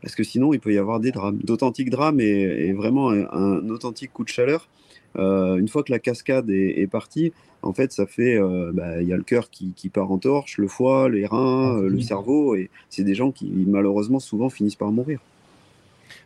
[0.00, 4.12] parce que sinon il peut y avoir des drames, d'authentiques drames et, vraiment un, authentique
[4.12, 4.68] coup de chaleur.
[5.16, 9.12] Une fois que la cascade est partie, en fait, ça fait, euh, bah, il y
[9.12, 12.56] a le cœur qui, part en torche, le foie, les reins, ah, euh, le cerveau,
[12.56, 15.20] et c'est des gens qui malheureusement souvent finissent par mourir.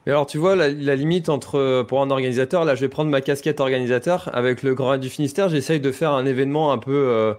[0.06, 3.20] Mais alors, tu vois, la, limite entre, pour un organisateur, là, je vais prendre ma
[3.20, 4.30] casquette organisateur.
[4.34, 7.34] Avec le Grand du Finistère, j'essaye de faire un événement un peu euh,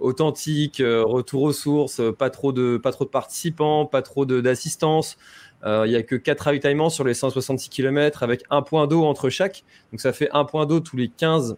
[0.00, 5.18] authentique, retour aux sources, pas trop de, pas trop de participants, pas trop d'assistance.
[5.64, 9.30] Il n'y a que 4 ravitaillements sur les 166 km avec un point d'eau entre
[9.30, 9.64] chaque.
[9.92, 11.56] Donc ça fait un point d'eau tous les 15,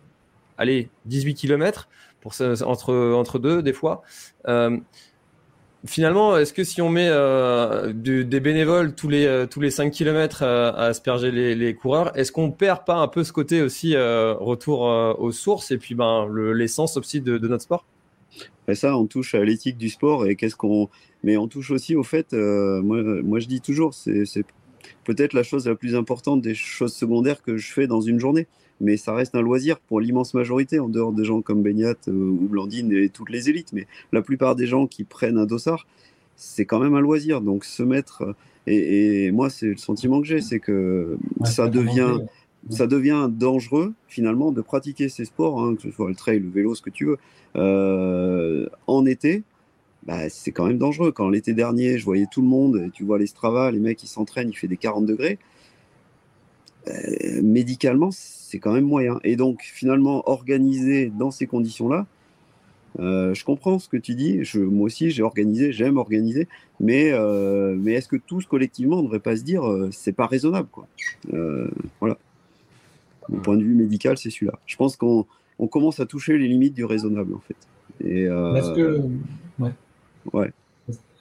[0.58, 1.88] allez, 18 km
[2.64, 4.02] entre, entre deux des fois.
[5.86, 9.90] Finalement, est-ce que si on met euh, des bénévoles tous les, euh, tous les 5
[9.90, 14.32] km à, asperger les, coureurs, est-ce qu'on perd pas un peu ce côté aussi euh,
[14.32, 17.84] retour aux sources et puis ben, l'essence aussi de, notre sport?
[18.68, 20.88] Et ça, on touche à l'éthique du sport et qu'est-ce qu'on.
[21.22, 24.44] Mais on touche aussi au fait, moi, moi je dis toujours, c'est
[25.04, 28.46] peut-être la chose la plus importante des choses secondaires que je fais dans une journée
[28.80, 32.12] mais ça reste un loisir pour l'immense majorité, en dehors des gens comme Beignat euh,
[32.12, 33.72] ou Blandine et toutes les élites.
[33.72, 35.86] Mais la plupart des gens qui prennent un dossard,
[36.36, 37.40] c'est quand même un loisir.
[37.40, 38.22] Donc se mettre.
[38.22, 38.32] Euh,
[38.66, 42.18] et, moi, c'est le sentiment que j'ai, c'est que ça devient.
[42.70, 46.48] Ça devient dangereux finalement de pratiquer ces sports, hein, que ce soit le trail, le
[46.48, 47.18] vélo, ce que tu veux,
[47.56, 49.42] euh, en été,
[50.04, 51.12] bah, c'est quand même dangereux.
[51.12, 54.06] Quand l'été dernier, je voyais tout le monde, tu vois les Strava, les mecs qui
[54.06, 55.38] s'entraînent, il fait des 40 degrés.
[57.42, 59.18] médicalement, c'est quand même moyen.
[59.24, 62.06] Et donc, finalement, organiser dans ces conditions-là,
[63.00, 64.40] euh, je comprends ce que tu dis.
[64.56, 66.48] Moi aussi, j'ai organisé, j'aime organiser,
[66.80, 70.12] mais, euh, mais est-ce que tous collectivement, on ne devrait pas se dire, euh, c'est
[70.12, 70.86] pas raisonnable, quoi?
[72.00, 72.18] voilà.
[73.28, 74.58] Mon point de vue médical, c'est celui-là.
[74.66, 75.26] Je pense qu'on
[75.58, 77.56] on commence à toucher les limites du raisonnable, en fait.
[78.00, 79.02] Et est-ce que,
[79.58, 79.72] ouais.
[80.32, 80.52] ouais.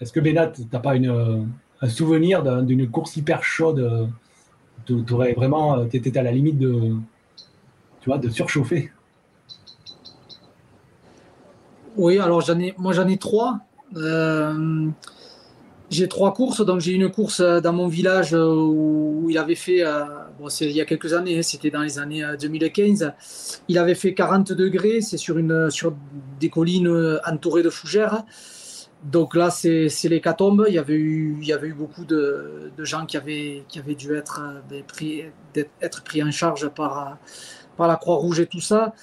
[0.01, 1.47] Est-ce que Benat, t'as pas une,
[1.81, 4.09] un souvenir d'une course hyper chaude
[4.85, 6.95] Tu aurais vraiment, étais à la limite de
[8.03, 8.91] tu vois, de surchauffer?
[11.95, 13.61] Oui, alors j'en ai, moi j'en ai trois.
[13.95, 14.89] Euh,
[15.93, 20.03] j'ai trois courses, donc j'ai une course dans mon village où il avait fait, euh,
[20.39, 23.13] bon, c'est il y a quelques années, hein, c'était dans les années 2015,
[23.67, 25.37] il avait fait 40 degrés, c'est sur,
[25.69, 25.93] sur
[26.39, 28.23] des collines entourées de fougères.
[29.03, 30.65] Donc là, c'est l'hécatombe.
[30.69, 33.95] Il y avait eu, il y avait eu beaucoup de, gens qui avaient, qui avaient
[33.95, 35.23] dû être, ben, pris,
[35.81, 37.17] être pris en charge par,
[37.75, 38.93] par la Croix-Rouge et tout ça.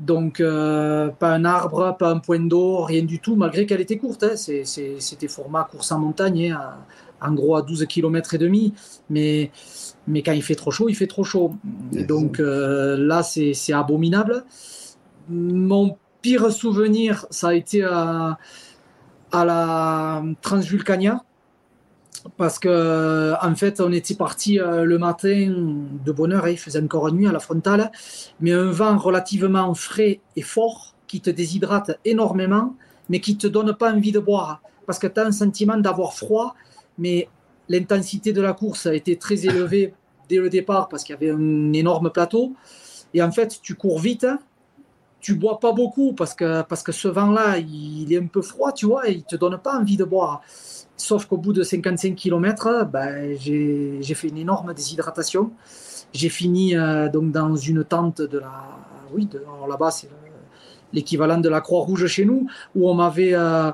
[0.00, 3.98] Donc, euh, pas un arbre, pas un point d'eau, rien du tout, malgré qu'elle était
[3.98, 4.24] courte.
[4.24, 4.36] Hein.
[4.36, 6.76] C'était format course en montagne, hein,
[7.20, 8.72] en gros à 12 km et demi.
[9.10, 9.50] Mais,
[10.06, 11.54] mais quand il fait trop chaud, il fait trop chaud.
[11.92, 14.44] donc euh, là, c'est abominable.
[15.28, 18.38] Mon pire souvenir, ça a été à,
[19.32, 21.22] à la Transvulcania
[22.36, 25.52] parce que en fait on était parti euh, le matin
[26.04, 27.90] de bonne heure, hein, il faisait encore nuit à la frontale,
[28.40, 32.74] mais un vent relativement frais et fort qui te déshydrate énormément,
[33.08, 36.14] mais qui te donne pas envie de boire, parce que tu as un sentiment d'avoir
[36.14, 36.54] froid,
[36.98, 37.28] mais
[37.68, 39.94] l'intensité de la course a été très élevée
[40.28, 42.54] dès le départ parce qu'il y avait un énorme plateau,
[43.14, 44.26] et en fait tu cours vite,
[45.20, 48.72] tu bois pas beaucoup parce que, parce que ce vent-là, il est un peu froid,
[48.72, 50.42] tu vois, et il te donne pas envie de boire.
[50.96, 55.52] Sauf qu'au bout de 55 km, ben, j'ai fait une énorme déshydratation.
[56.12, 58.52] J'ai fini euh, donc dans une tente de la.
[59.12, 59.28] Oui,
[59.68, 60.10] là-bas, c'est
[60.92, 63.34] l'équivalent de la Croix-Rouge chez nous, où on m'avait.
[63.34, 63.70] Euh,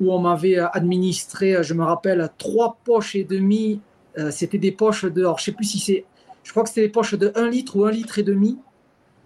[0.00, 3.82] où on m'avait administré, je me rappelle, trois poches et demi.
[4.18, 6.04] Euh, c'était des poches de, alors je sais plus si c'est,
[6.42, 8.58] je crois que c'était des poches de 1 litre ou 1 litre et demi.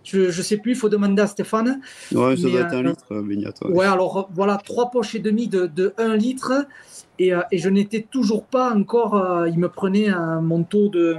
[0.04, 1.80] Je ne sais plus, il faut demander à Stéphane.
[2.12, 3.52] Ouais, ça doit être un litre, Vignat.
[3.62, 3.86] Ouais.
[3.86, 6.66] alors voilà, trois poches et demi de, de 1 litre.
[7.20, 9.14] Euh, et, je n'étais toujours pas encore.
[9.16, 11.16] Euh, il me prenait un manteau de.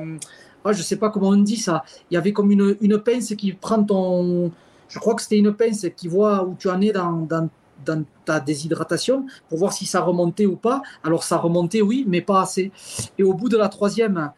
[0.63, 1.83] Ah, je ne sais pas comment on dit ça.
[2.09, 4.51] Il y avait comme une, une pince qui prend ton.
[4.87, 7.49] Je crois que c'était une pince qui voit où tu en es dans, dans,
[7.85, 10.81] dans, ta déshydratation pour voir si ça remontait ou pas.
[11.03, 12.71] Alors ça remontait, oui, mais pas assez.
[13.17, 14.31] Et au bout de la troisième,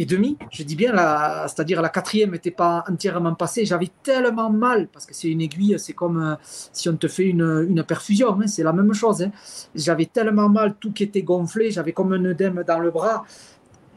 [0.00, 0.38] et demi.
[0.50, 0.94] Je dis bien,
[1.46, 3.66] c'est-à-dire la quatrième n'était pas entièrement passée.
[3.66, 7.24] J'avais tellement mal, parce que c'est une aiguille, c'est comme euh, si on te fait
[7.24, 9.22] une, perfusion, hein, c'est la même chose.
[9.22, 9.30] Hein.
[9.74, 13.24] J'avais tellement mal, tout qui était gonflé, j'avais comme un œdème dans le bras.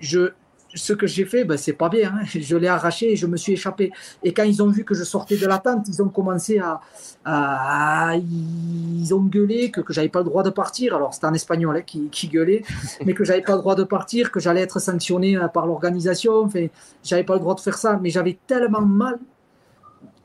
[0.01, 0.33] Je,
[0.75, 2.13] ce que j'ai fait, ben, c'est pas bien.
[2.15, 2.23] Hein.
[2.25, 3.91] Je l'ai arraché et je me suis échappé.
[4.23, 8.15] Et quand ils ont vu que je sortais de la tente, ils ont commencé à.
[8.15, 10.95] ils ont gueulé que, que j'avais pas le droit de partir.
[10.95, 12.63] Alors, c'était en espagnol hein, qui, qui, gueulait,
[13.05, 16.43] mais que j'avais pas le droit de partir, que j'allais être sanctionné euh, par l'organisation.
[16.43, 16.67] Enfin,
[17.03, 17.99] j'avais pas le droit de faire ça.
[18.01, 19.19] Mais j'avais tellement mal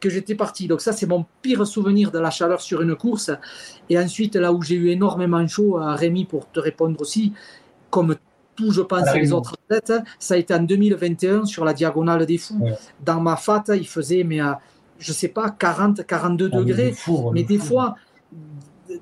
[0.00, 0.68] que j'étais parti.
[0.68, 3.30] Donc, ça, c'est mon pire souvenir de la chaleur sur une course.
[3.90, 7.32] Et ensuite, là où j'ai eu énormément chaud, euh, Rémi, pour te répondre aussi,
[7.90, 8.16] comme
[8.71, 12.61] je pense, les autres athlètes, ça a été en 2021 sur la diagonale des fous.
[13.05, 14.53] Dans ma fat, il faisait, mais, euh,
[14.99, 16.94] je sais pas, 40, 42 degrés.
[17.33, 17.94] mais des fois,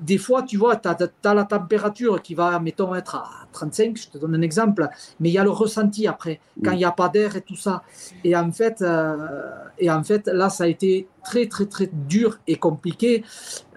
[0.01, 4.09] des fois, tu vois, tu as, la température qui va, mettons, être à 35, je
[4.09, 4.89] te donne un exemple,
[5.21, 7.57] mais il y a le ressenti après, quand il n'y a pas d'air et tout
[7.57, 7.83] ça.
[8.25, 12.39] Et en, fait, euh, et en fait, là, ça a été très, très, très dur
[12.47, 13.25] et compliqué.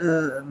[0.02, 0.42] Euh,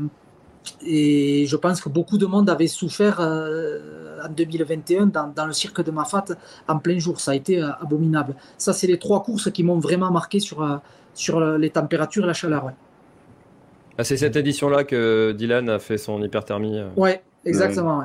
[0.84, 5.82] et je pense que beaucoup de monde avait souffert euh, en 2021 dans, le cirque
[5.82, 6.26] de Mafat
[6.66, 7.20] en plein jour.
[7.20, 8.34] Ça a été abominable.
[8.58, 10.80] Ça, c'est les trois courses qui m'ont vraiment marqué sur,
[11.14, 12.72] sur les températures et la chaleur.
[14.00, 16.78] Ah, c'est cette édition-là que Dylan a fait son hyperthermie.
[16.78, 16.88] Euh.
[16.96, 17.98] Ouais, exactement.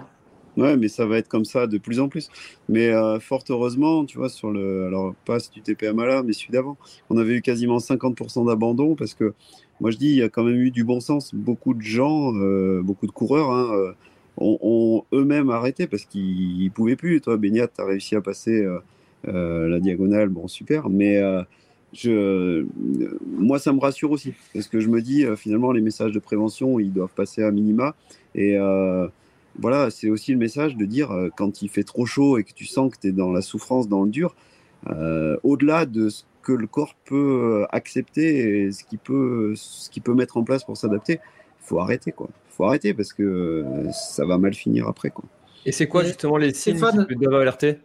[0.58, 0.64] Ouais.
[0.64, 0.76] ouais.
[0.76, 2.32] mais ça va être comme ça de plus en plus.
[2.68, 4.88] Mais euh, fort heureusement, tu vois, sur le.
[4.88, 6.78] Alors, pas du TPMA là, mais celui d'avant,
[7.12, 9.36] on avait eu quasiment 50% d'abandon parce que,
[9.82, 11.34] moi je dis, il y a quand même eu du bon sens.
[11.34, 13.94] Beaucoup de gens, euh, beaucoup de coureurs, hein,
[14.38, 17.22] ont, eux-mêmes arrêté parce qu'ils ne pouvaient plus.
[17.22, 18.66] Toi, Beignat, tu as réussi à passer
[19.26, 20.90] la diagonale, bon, super.
[20.90, 21.22] Mais
[23.26, 26.20] moi, ça me rassure aussi, parce que je me dis, euh, finalement, les messages de
[26.20, 27.96] prévention, ils doivent passer à minima.
[28.36, 29.08] Et euh,
[29.60, 32.54] voilà, c'est aussi le message de dire, euh, quand il fait trop chaud et que
[32.54, 34.36] tu sens que tu es dans la souffrance, dans le dur,
[35.44, 40.14] au-delà de ce que le corps peut accepter et ce qu'il peut, ce qu'il peut
[40.14, 42.30] mettre en place pour s'adapter, il faut arrêter, quoi.
[42.32, 45.26] Il faut arrêter parce que ça va mal finir après, quoi.
[45.66, 47.78] Et c'est quoi justement les signes qui doivent alerter?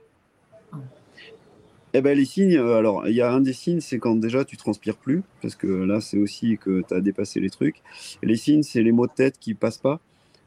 [1.94, 4.44] Eh ben, les signes, euh, alors il y a un des signes, c'est quand déjà
[4.44, 7.83] tu transpires plus, parce que là c'est aussi que tu as dépassé les trucs.
[8.23, 9.99] les signes, c'est les maux de tête qui passent pas,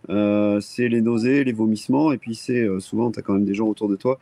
[0.09, 3.45] euh, c'est les nausées, les vomissements, et puis c'est euh, souvent, tu as quand même
[3.45, 4.19] des gens autour de toi,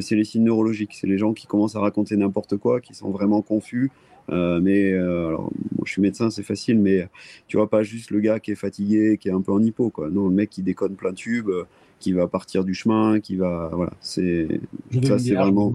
[0.00, 3.10] c'est les signes neurologiques, c'est les gens qui commencent à raconter n'importe quoi, qui sont
[3.10, 3.90] vraiment confus.
[4.28, 5.50] mais alors,
[5.84, 7.08] je suis médecin, c'est facile, mais
[7.48, 9.90] tu vois pas juste le gars qui est fatigué, qui est un peu en hypo,
[9.90, 10.08] quoi.
[10.10, 11.50] Non, le mec qui déconne plein tube,
[11.98, 14.60] qui va partir du chemin, qui va, voilà, c'est
[15.04, 15.74] ça, c'est vraiment.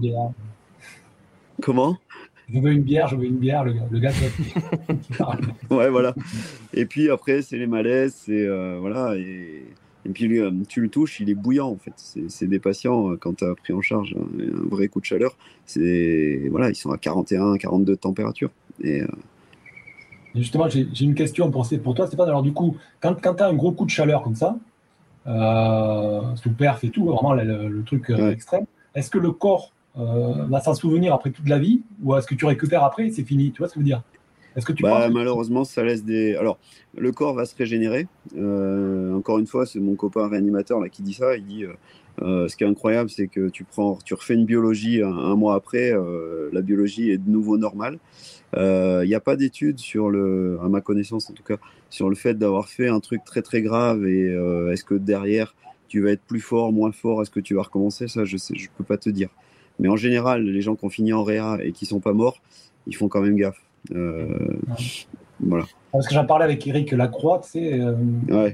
[1.62, 1.98] Comment?
[2.52, 4.10] Je veux une bière, je veux une bière, le, le gars
[5.70, 6.14] ouais, voilà.
[6.72, 9.16] Et puis après, c'est les malaises, c'est euh, voilà.
[9.16, 9.64] Et,
[10.08, 11.92] et puis euh, tu le touches, il est bouillant en fait.
[12.28, 15.36] C'est des patients, euh, quand tu as pris en charge un, vrai coup de chaleur,
[16.50, 18.50] voilà, ils sont à 41, 42 de température.
[18.82, 19.02] Et,
[20.34, 22.28] Justement, j'ai une question pour, pour toi, Stéphane.
[22.28, 24.56] Alors du coup, quand, quand tu as un gros coup de chaleur comme ça,
[26.36, 30.74] sous perf et tout, vraiment le, truc extrême, est-ce que le corps euh, va s'en
[30.74, 33.50] souvenir après toute la vie ou est-ce que tu récupères après et c'est fini?
[33.50, 34.02] Tu vois ce que je veux dire?
[34.58, 36.34] Est-ce que tu bah, malheureusement, ça laisse des.
[36.34, 36.58] Alors,
[36.96, 38.08] le corps va se régénérer.
[38.36, 41.36] Euh, encore une fois, c'est mon copain réanimateur là qui dit ça.
[41.36, 41.64] Il dit
[42.22, 45.54] euh, ce qui est incroyable, c'est que tu prends, tu refais une biologie un, mois
[45.54, 45.92] après,
[46.52, 47.98] la biologie est de nouveau normale.
[48.56, 51.56] Il n'y a pas d'études sur le, à ma connaissance en tout cas,
[51.88, 54.34] sur le fait d'avoir fait un truc très très grave et
[54.72, 55.54] est-ce que derrière
[55.86, 58.08] tu vas être plus fort, moins fort, est-ce que tu vas recommencer?
[58.08, 59.30] Ça, je sais, je peux pas te dire.
[59.78, 62.40] Mais en général, les gens qui ont fini en réa et qui sont pas morts,
[62.86, 63.62] ils font quand même gaffe.
[63.92, 64.58] Euh,
[65.40, 65.64] voilà.
[65.92, 68.50] Parce que j'en parlais avec Eric Lacroix, tu sais, euh,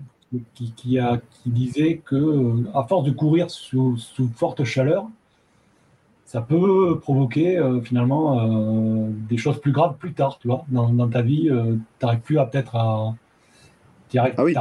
[0.55, 3.97] qui, a, qui disait que euh, à force de courir sous,
[4.37, 5.07] forte chaleur,
[6.27, 10.65] ça peut provoquer finalement des choses plus graves plus tard, tu vois.
[10.69, 13.15] Dans, dans ta vie, tu n'arrives plus à peut-être à,
[14.19, 14.55] ah oui.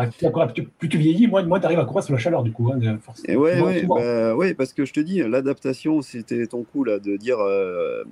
[0.78, 2.72] plus, tu vieillis, moins, moins tu arrives à courir sous la chaleur, du coup.
[2.72, 7.18] Hein, ouais, bah, ouais, parce que je te dis, l'adaptation, c'était ton coup là, de
[7.18, 8.04] dire euh,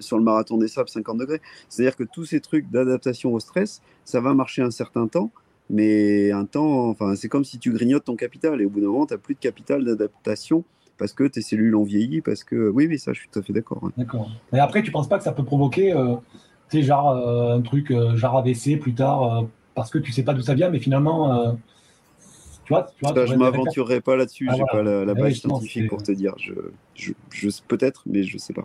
[0.00, 1.40] sur le marathon des sables 50 degrés.
[1.68, 5.30] C'est-à-dire que tous ces trucs d'adaptation au stress, ça va marcher un certain temps,
[5.70, 8.88] mais un temps, enfin, c'est comme si tu grignotes ton capital et au bout d'un
[8.88, 10.64] moment, tu n'as plus de capital d'adaptation
[10.98, 13.42] parce que tes cellules ont vieilli, parce que oui, oui, ça, je suis tout à
[13.42, 13.88] fait d'accord.
[13.96, 14.30] D'accord.
[14.52, 16.16] Mais après, tu penses pas que ça peut provoquer, euh,
[16.70, 19.46] tu sais, genre euh, un truc, genre AVC plus tard
[19.78, 21.52] parce que tu sais pas d'où ça vient, mais finalement, euh,
[22.64, 24.48] tu vois, tu vois je m'aventurerai pas là-dessus.
[24.50, 26.34] Ah, J'ai pas la, base scientifique pour te dire.
[26.38, 28.64] Je, je, peut-être, mais je sais pas.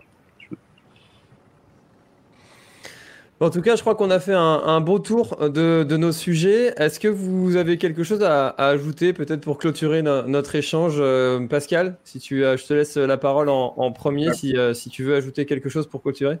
[3.40, 6.72] En tout cas, je crois qu'on a fait un, beau tour de, nos sujets.
[6.76, 11.98] Est-ce que vous avez quelque chose à, ajouter, peut-être pour clôturer notre échange, euh, Pascal?
[12.04, 15.46] Si tu, je te laisse la parole en, premier, si, euh, si, tu veux ajouter
[15.46, 16.38] quelque chose pour clôturer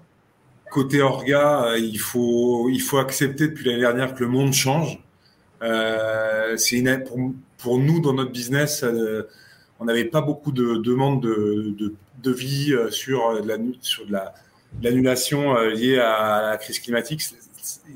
[0.74, 4.98] côté orga, euh, il faut, il faut accepter depuis l'année dernière que le monde change.
[5.62, 9.22] Euh, c'est pour, pour, nous, dans notre business, euh,
[9.78, 13.48] on n'avait pas beaucoup de demandes de, de, vie sur, de
[14.82, 17.22] l'annulation liée à la crise climatique.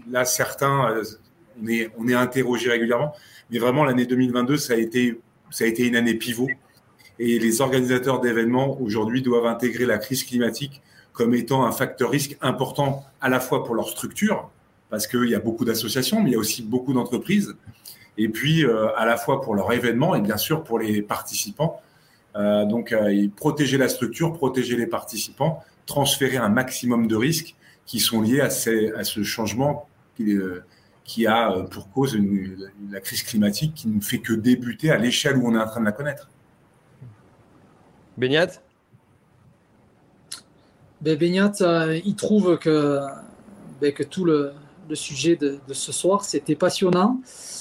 [0.09, 1.03] Là, certains,
[1.61, 3.12] on est, on interrogé régulièrement,
[3.51, 6.49] mais vraiment l'année 2022, ça a été, ça a été une année pivot.
[7.19, 10.81] Et les organisateurs d'événements aujourd'hui doivent intégrer la crise climatique
[11.18, 14.48] comme étant un facteur risque important à la fois pour leur structure,
[14.88, 17.57] parce qu'il y a beaucoup d'associations, mais il y a aussi beaucoup d'entreprises,
[18.16, 21.81] et puis euh, à la fois pour leur événement et bien sûr pour les participants.
[22.37, 27.98] Euh, donc, euh, protéger la structure, protéger les participants, transférer un maximum de risques qui
[27.98, 29.88] sont liés à, ce changement
[31.04, 32.16] qui, a pour cause
[32.90, 35.81] la crise climatique qui ne fait que débuter à l'échelle où on est en train
[35.81, 36.29] de la connaître.
[38.16, 38.60] Beignat
[41.01, 41.53] ben, Beignat,
[42.05, 43.01] il trouve que,
[43.81, 44.53] ben, que tout le,
[44.94, 46.25] sujet de, ce soir.
[46.25, 47.21] C'était passionnant.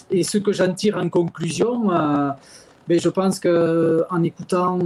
[0.10, 2.32] Et ce que j'en tire en conclusion, euh,
[2.88, 4.80] ben, je pense que en écoutant,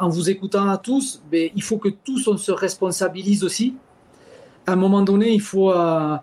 [0.00, 3.74] en vous écoutant à tous, ben, il faut que tous on se responsabilise aussi.
[4.66, 6.16] À un moment donné, il faut, euh,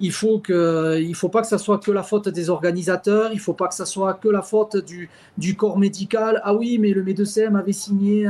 [0.00, 3.30] il faut que, faut pas que ça soit que la faute des organisateurs.
[3.32, 6.40] Il faut pas que ça soit que la faute du, du corps médical.
[6.44, 8.28] Ah oui, mais le médecin m'avait signé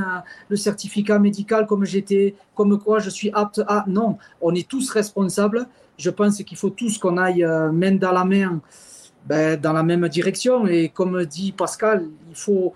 [0.48, 3.84] le certificat médical comme j'étais, comme quoi je suis apte à.
[3.86, 5.66] Non, on est tous responsables
[5.98, 8.60] je pense qu'il faut tous qu'on aille euh, main dans la main
[9.26, 10.66] ben, dans la même direction.
[10.66, 12.74] Et comme dit Pascal, il faut,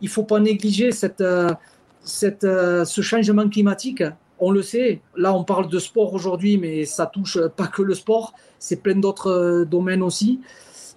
[0.00, 1.52] il faut pas négliger cette, euh,
[2.02, 4.02] cette, euh, ce changement climatique.
[4.40, 7.94] On le sait, là on parle de sport aujourd'hui, mais ça touche pas que le
[7.94, 10.40] sport, c'est plein d'autres domaines aussi.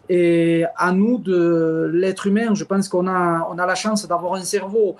[0.09, 4.33] Et à nous, de l'être humain, je pense qu'on a, on a la chance d'avoir
[4.35, 4.95] un cerveau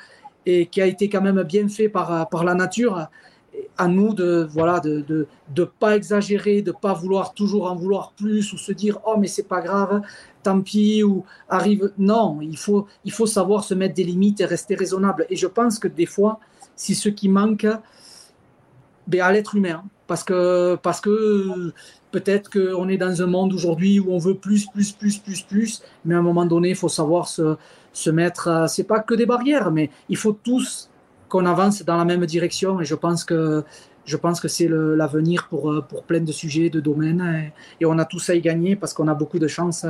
[0.46, 3.08] et qui a été quand même bien fait par, par la nature
[3.78, 8.14] à nous de voilà de, de, de pas exagérer, de pas vouloir toujours en vouloir
[8.14, 10.02] plus ou se dire oh mais c'est pas grave,
[10.42, 11.92] tant pis ou arrive.
[11.98, 15.26] Non, il faut il faut savoir se mettre des limites et rester raisonnable.
[15.30, 16.40] Et je pense que des fois,
[16.76, 17.68] c'est ce qui manque
[19.20, 21.72] à l'être humain, parce que parce que
[22.12, 25.84] peut-être qu'on est dans un monde aujourd'hui où on veut plus plus plus plus plus,
[26.06, 27.58] mais à un moment donné, il faut savoir se
[27.94, 28.66] se mettre.
[28.68, 30.90] C'est pas que des barrières, mais il faut tous
[31.30, 33.64] qu'on avance dans la même direction et je pense que
[34.06, 37.98] je pense que c'est l'avenir pour, euh, pour plein de sujets, de domaines et, on
[37.98, 39.86] a tous à y gagner parce qu'on a beaucoup de chance.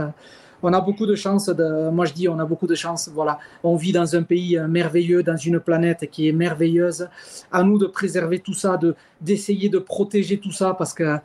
[0.63, 1.47] On a beaucoup de chance.
[1.47, 3.09] De, moi, je dis, on a beaucoup de chance.
[3.13, 7.09] Voilà, on vit dans un pays merveilleux, dans une planète qui est merveilleuse.
[7.51, 11.17] À nous de préserver tout ça, de d'essayer de protéger tout ça parce que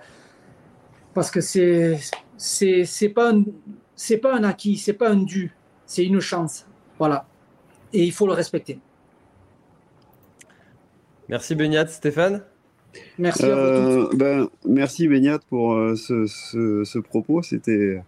[1.14, 1.99] parce que c'est
[2.36, 3.32] c'est c'est pas
[3.95, 5.55] c'est pas un acquis, c'est pas un dû,
[5.86, 6.66] c'est une chance.
[6.99, 7.26] Voilà,
[7.93, 8.80] et il faut le respecter.
[11.28, 12.43] Merci Beignat, Stéphane.
[13.18, 17.43] Merci à vous euh, ben, merci Beignat pour euh, ce, propos.
[17.43, 18.01] C'était euh,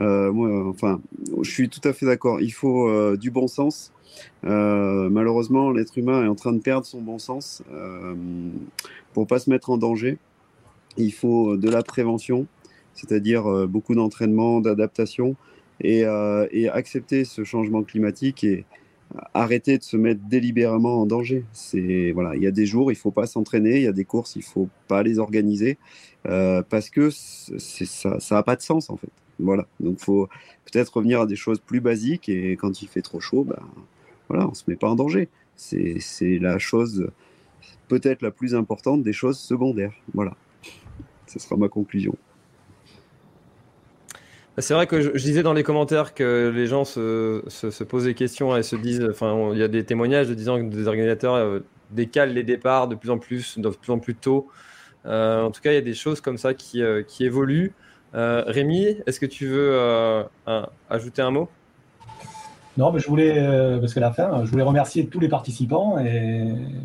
[0.00, 1.00] moi, enfin,
[1.42, 2.40] je suis tout à fait d'accord.
[2.40, 3.92] Il faut du bon sens.
[4.42, 7.62] malheureusement, l'être humain est en train de perdre son bon sens.
[9.12, 10.18] pour pas se mettre en danger,
[10.96, 12.46] il faut de la prévention,
[12.94, 15.36] c'est-à-dire beaucoup d'entraînement, d'adaptation,
[15.80, 16.04] et,
[16.68, 18.64] accepter ce changement climatique et,
[19.34, 21.44] arrêter de se mettre délibérément en danger.
[21.52, 24.04] C'est voilà, il y a des jours, il faut pas s'entraîner, il y a des
[24.04, 25.78] courses, il faut pas les organiser
[26.26, 29.10] euh, parce que ça, ça a pas de sens en fait.
[29.42, 30.28] Voilà, donc faut
[30.64, 33.60] peut-être revenir à des choses plus basiques et quand il fait trop chaud, ben
[34.28, 35.28] voilà, on se met pas en danger.
[35.56, 37.10] C'est la chose
[37.88, 39.92] peut-être la plus importante des choses secondaires.
[40.14, 40.34] Voilà,
[41.26, 42.16] ce sera ma conclusion.
[44.58, 48.14] C'est vrai que je, disais dans les commentaires que les gens se, se, posent des
[48.14, 51.34] questions et se disent, enfin, il y a des témoignages de disant que des organisateurs
[51.34, 51.60] euh,
[51.90, 54.48] décalent les départs de plus en plus, de plus en plus tôt.
[55.06, 57.72] Euh, en tout cas, il y a des choses comme ça qui, euh, qui évoluent.
[58.12, 60.24] Rémi, est-ce que tu veux
[60.88, 61.48] ajouter un mot?
[62.76, 63.34] Non, mais je voulais,
[63.80, 66.44] parce que la fin, je voulais remercier tous les participants et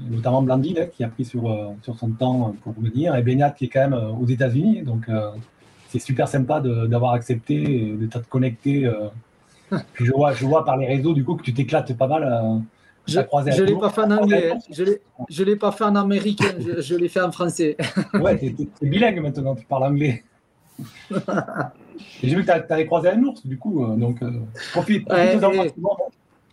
[0.10, 3.70] notamment Blandine qui a pris sur, sur son temps pour venir et Beignat qui est
[3.70, 5.08] quand même aux États-Unis, donc
[5.96, 8.86] c'est super sympa d'avoir accepté de t'être connecté.
[8.86, 9.10] Euh.
[9.94, 12.24] je vois, je vois par les réseaux du coup que tu t'éclates pas mal.
[12.24, 12.60] Euh,
[13.08, 14.58] je ne l'ai pas fait en anglais, hein.
[14.72, 17.78] je ne l'ai pas fait en américain, je, l'ai fait en français.
[18.16, 20.24] ouais, tu es, bilingue maintenant, tu parles anglais.
[22.22, 24.20] J'ai vu que tu avais croisé un ours, du coup, euh, donc
[24.72, 25.08] profite.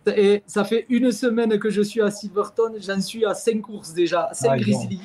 [0.07, 3.93] et, ça fait une semaine que je suis à Silverton, j'en suis à 5 courses
[3.93, 5.01] déjà, 5 ah, grizzlies.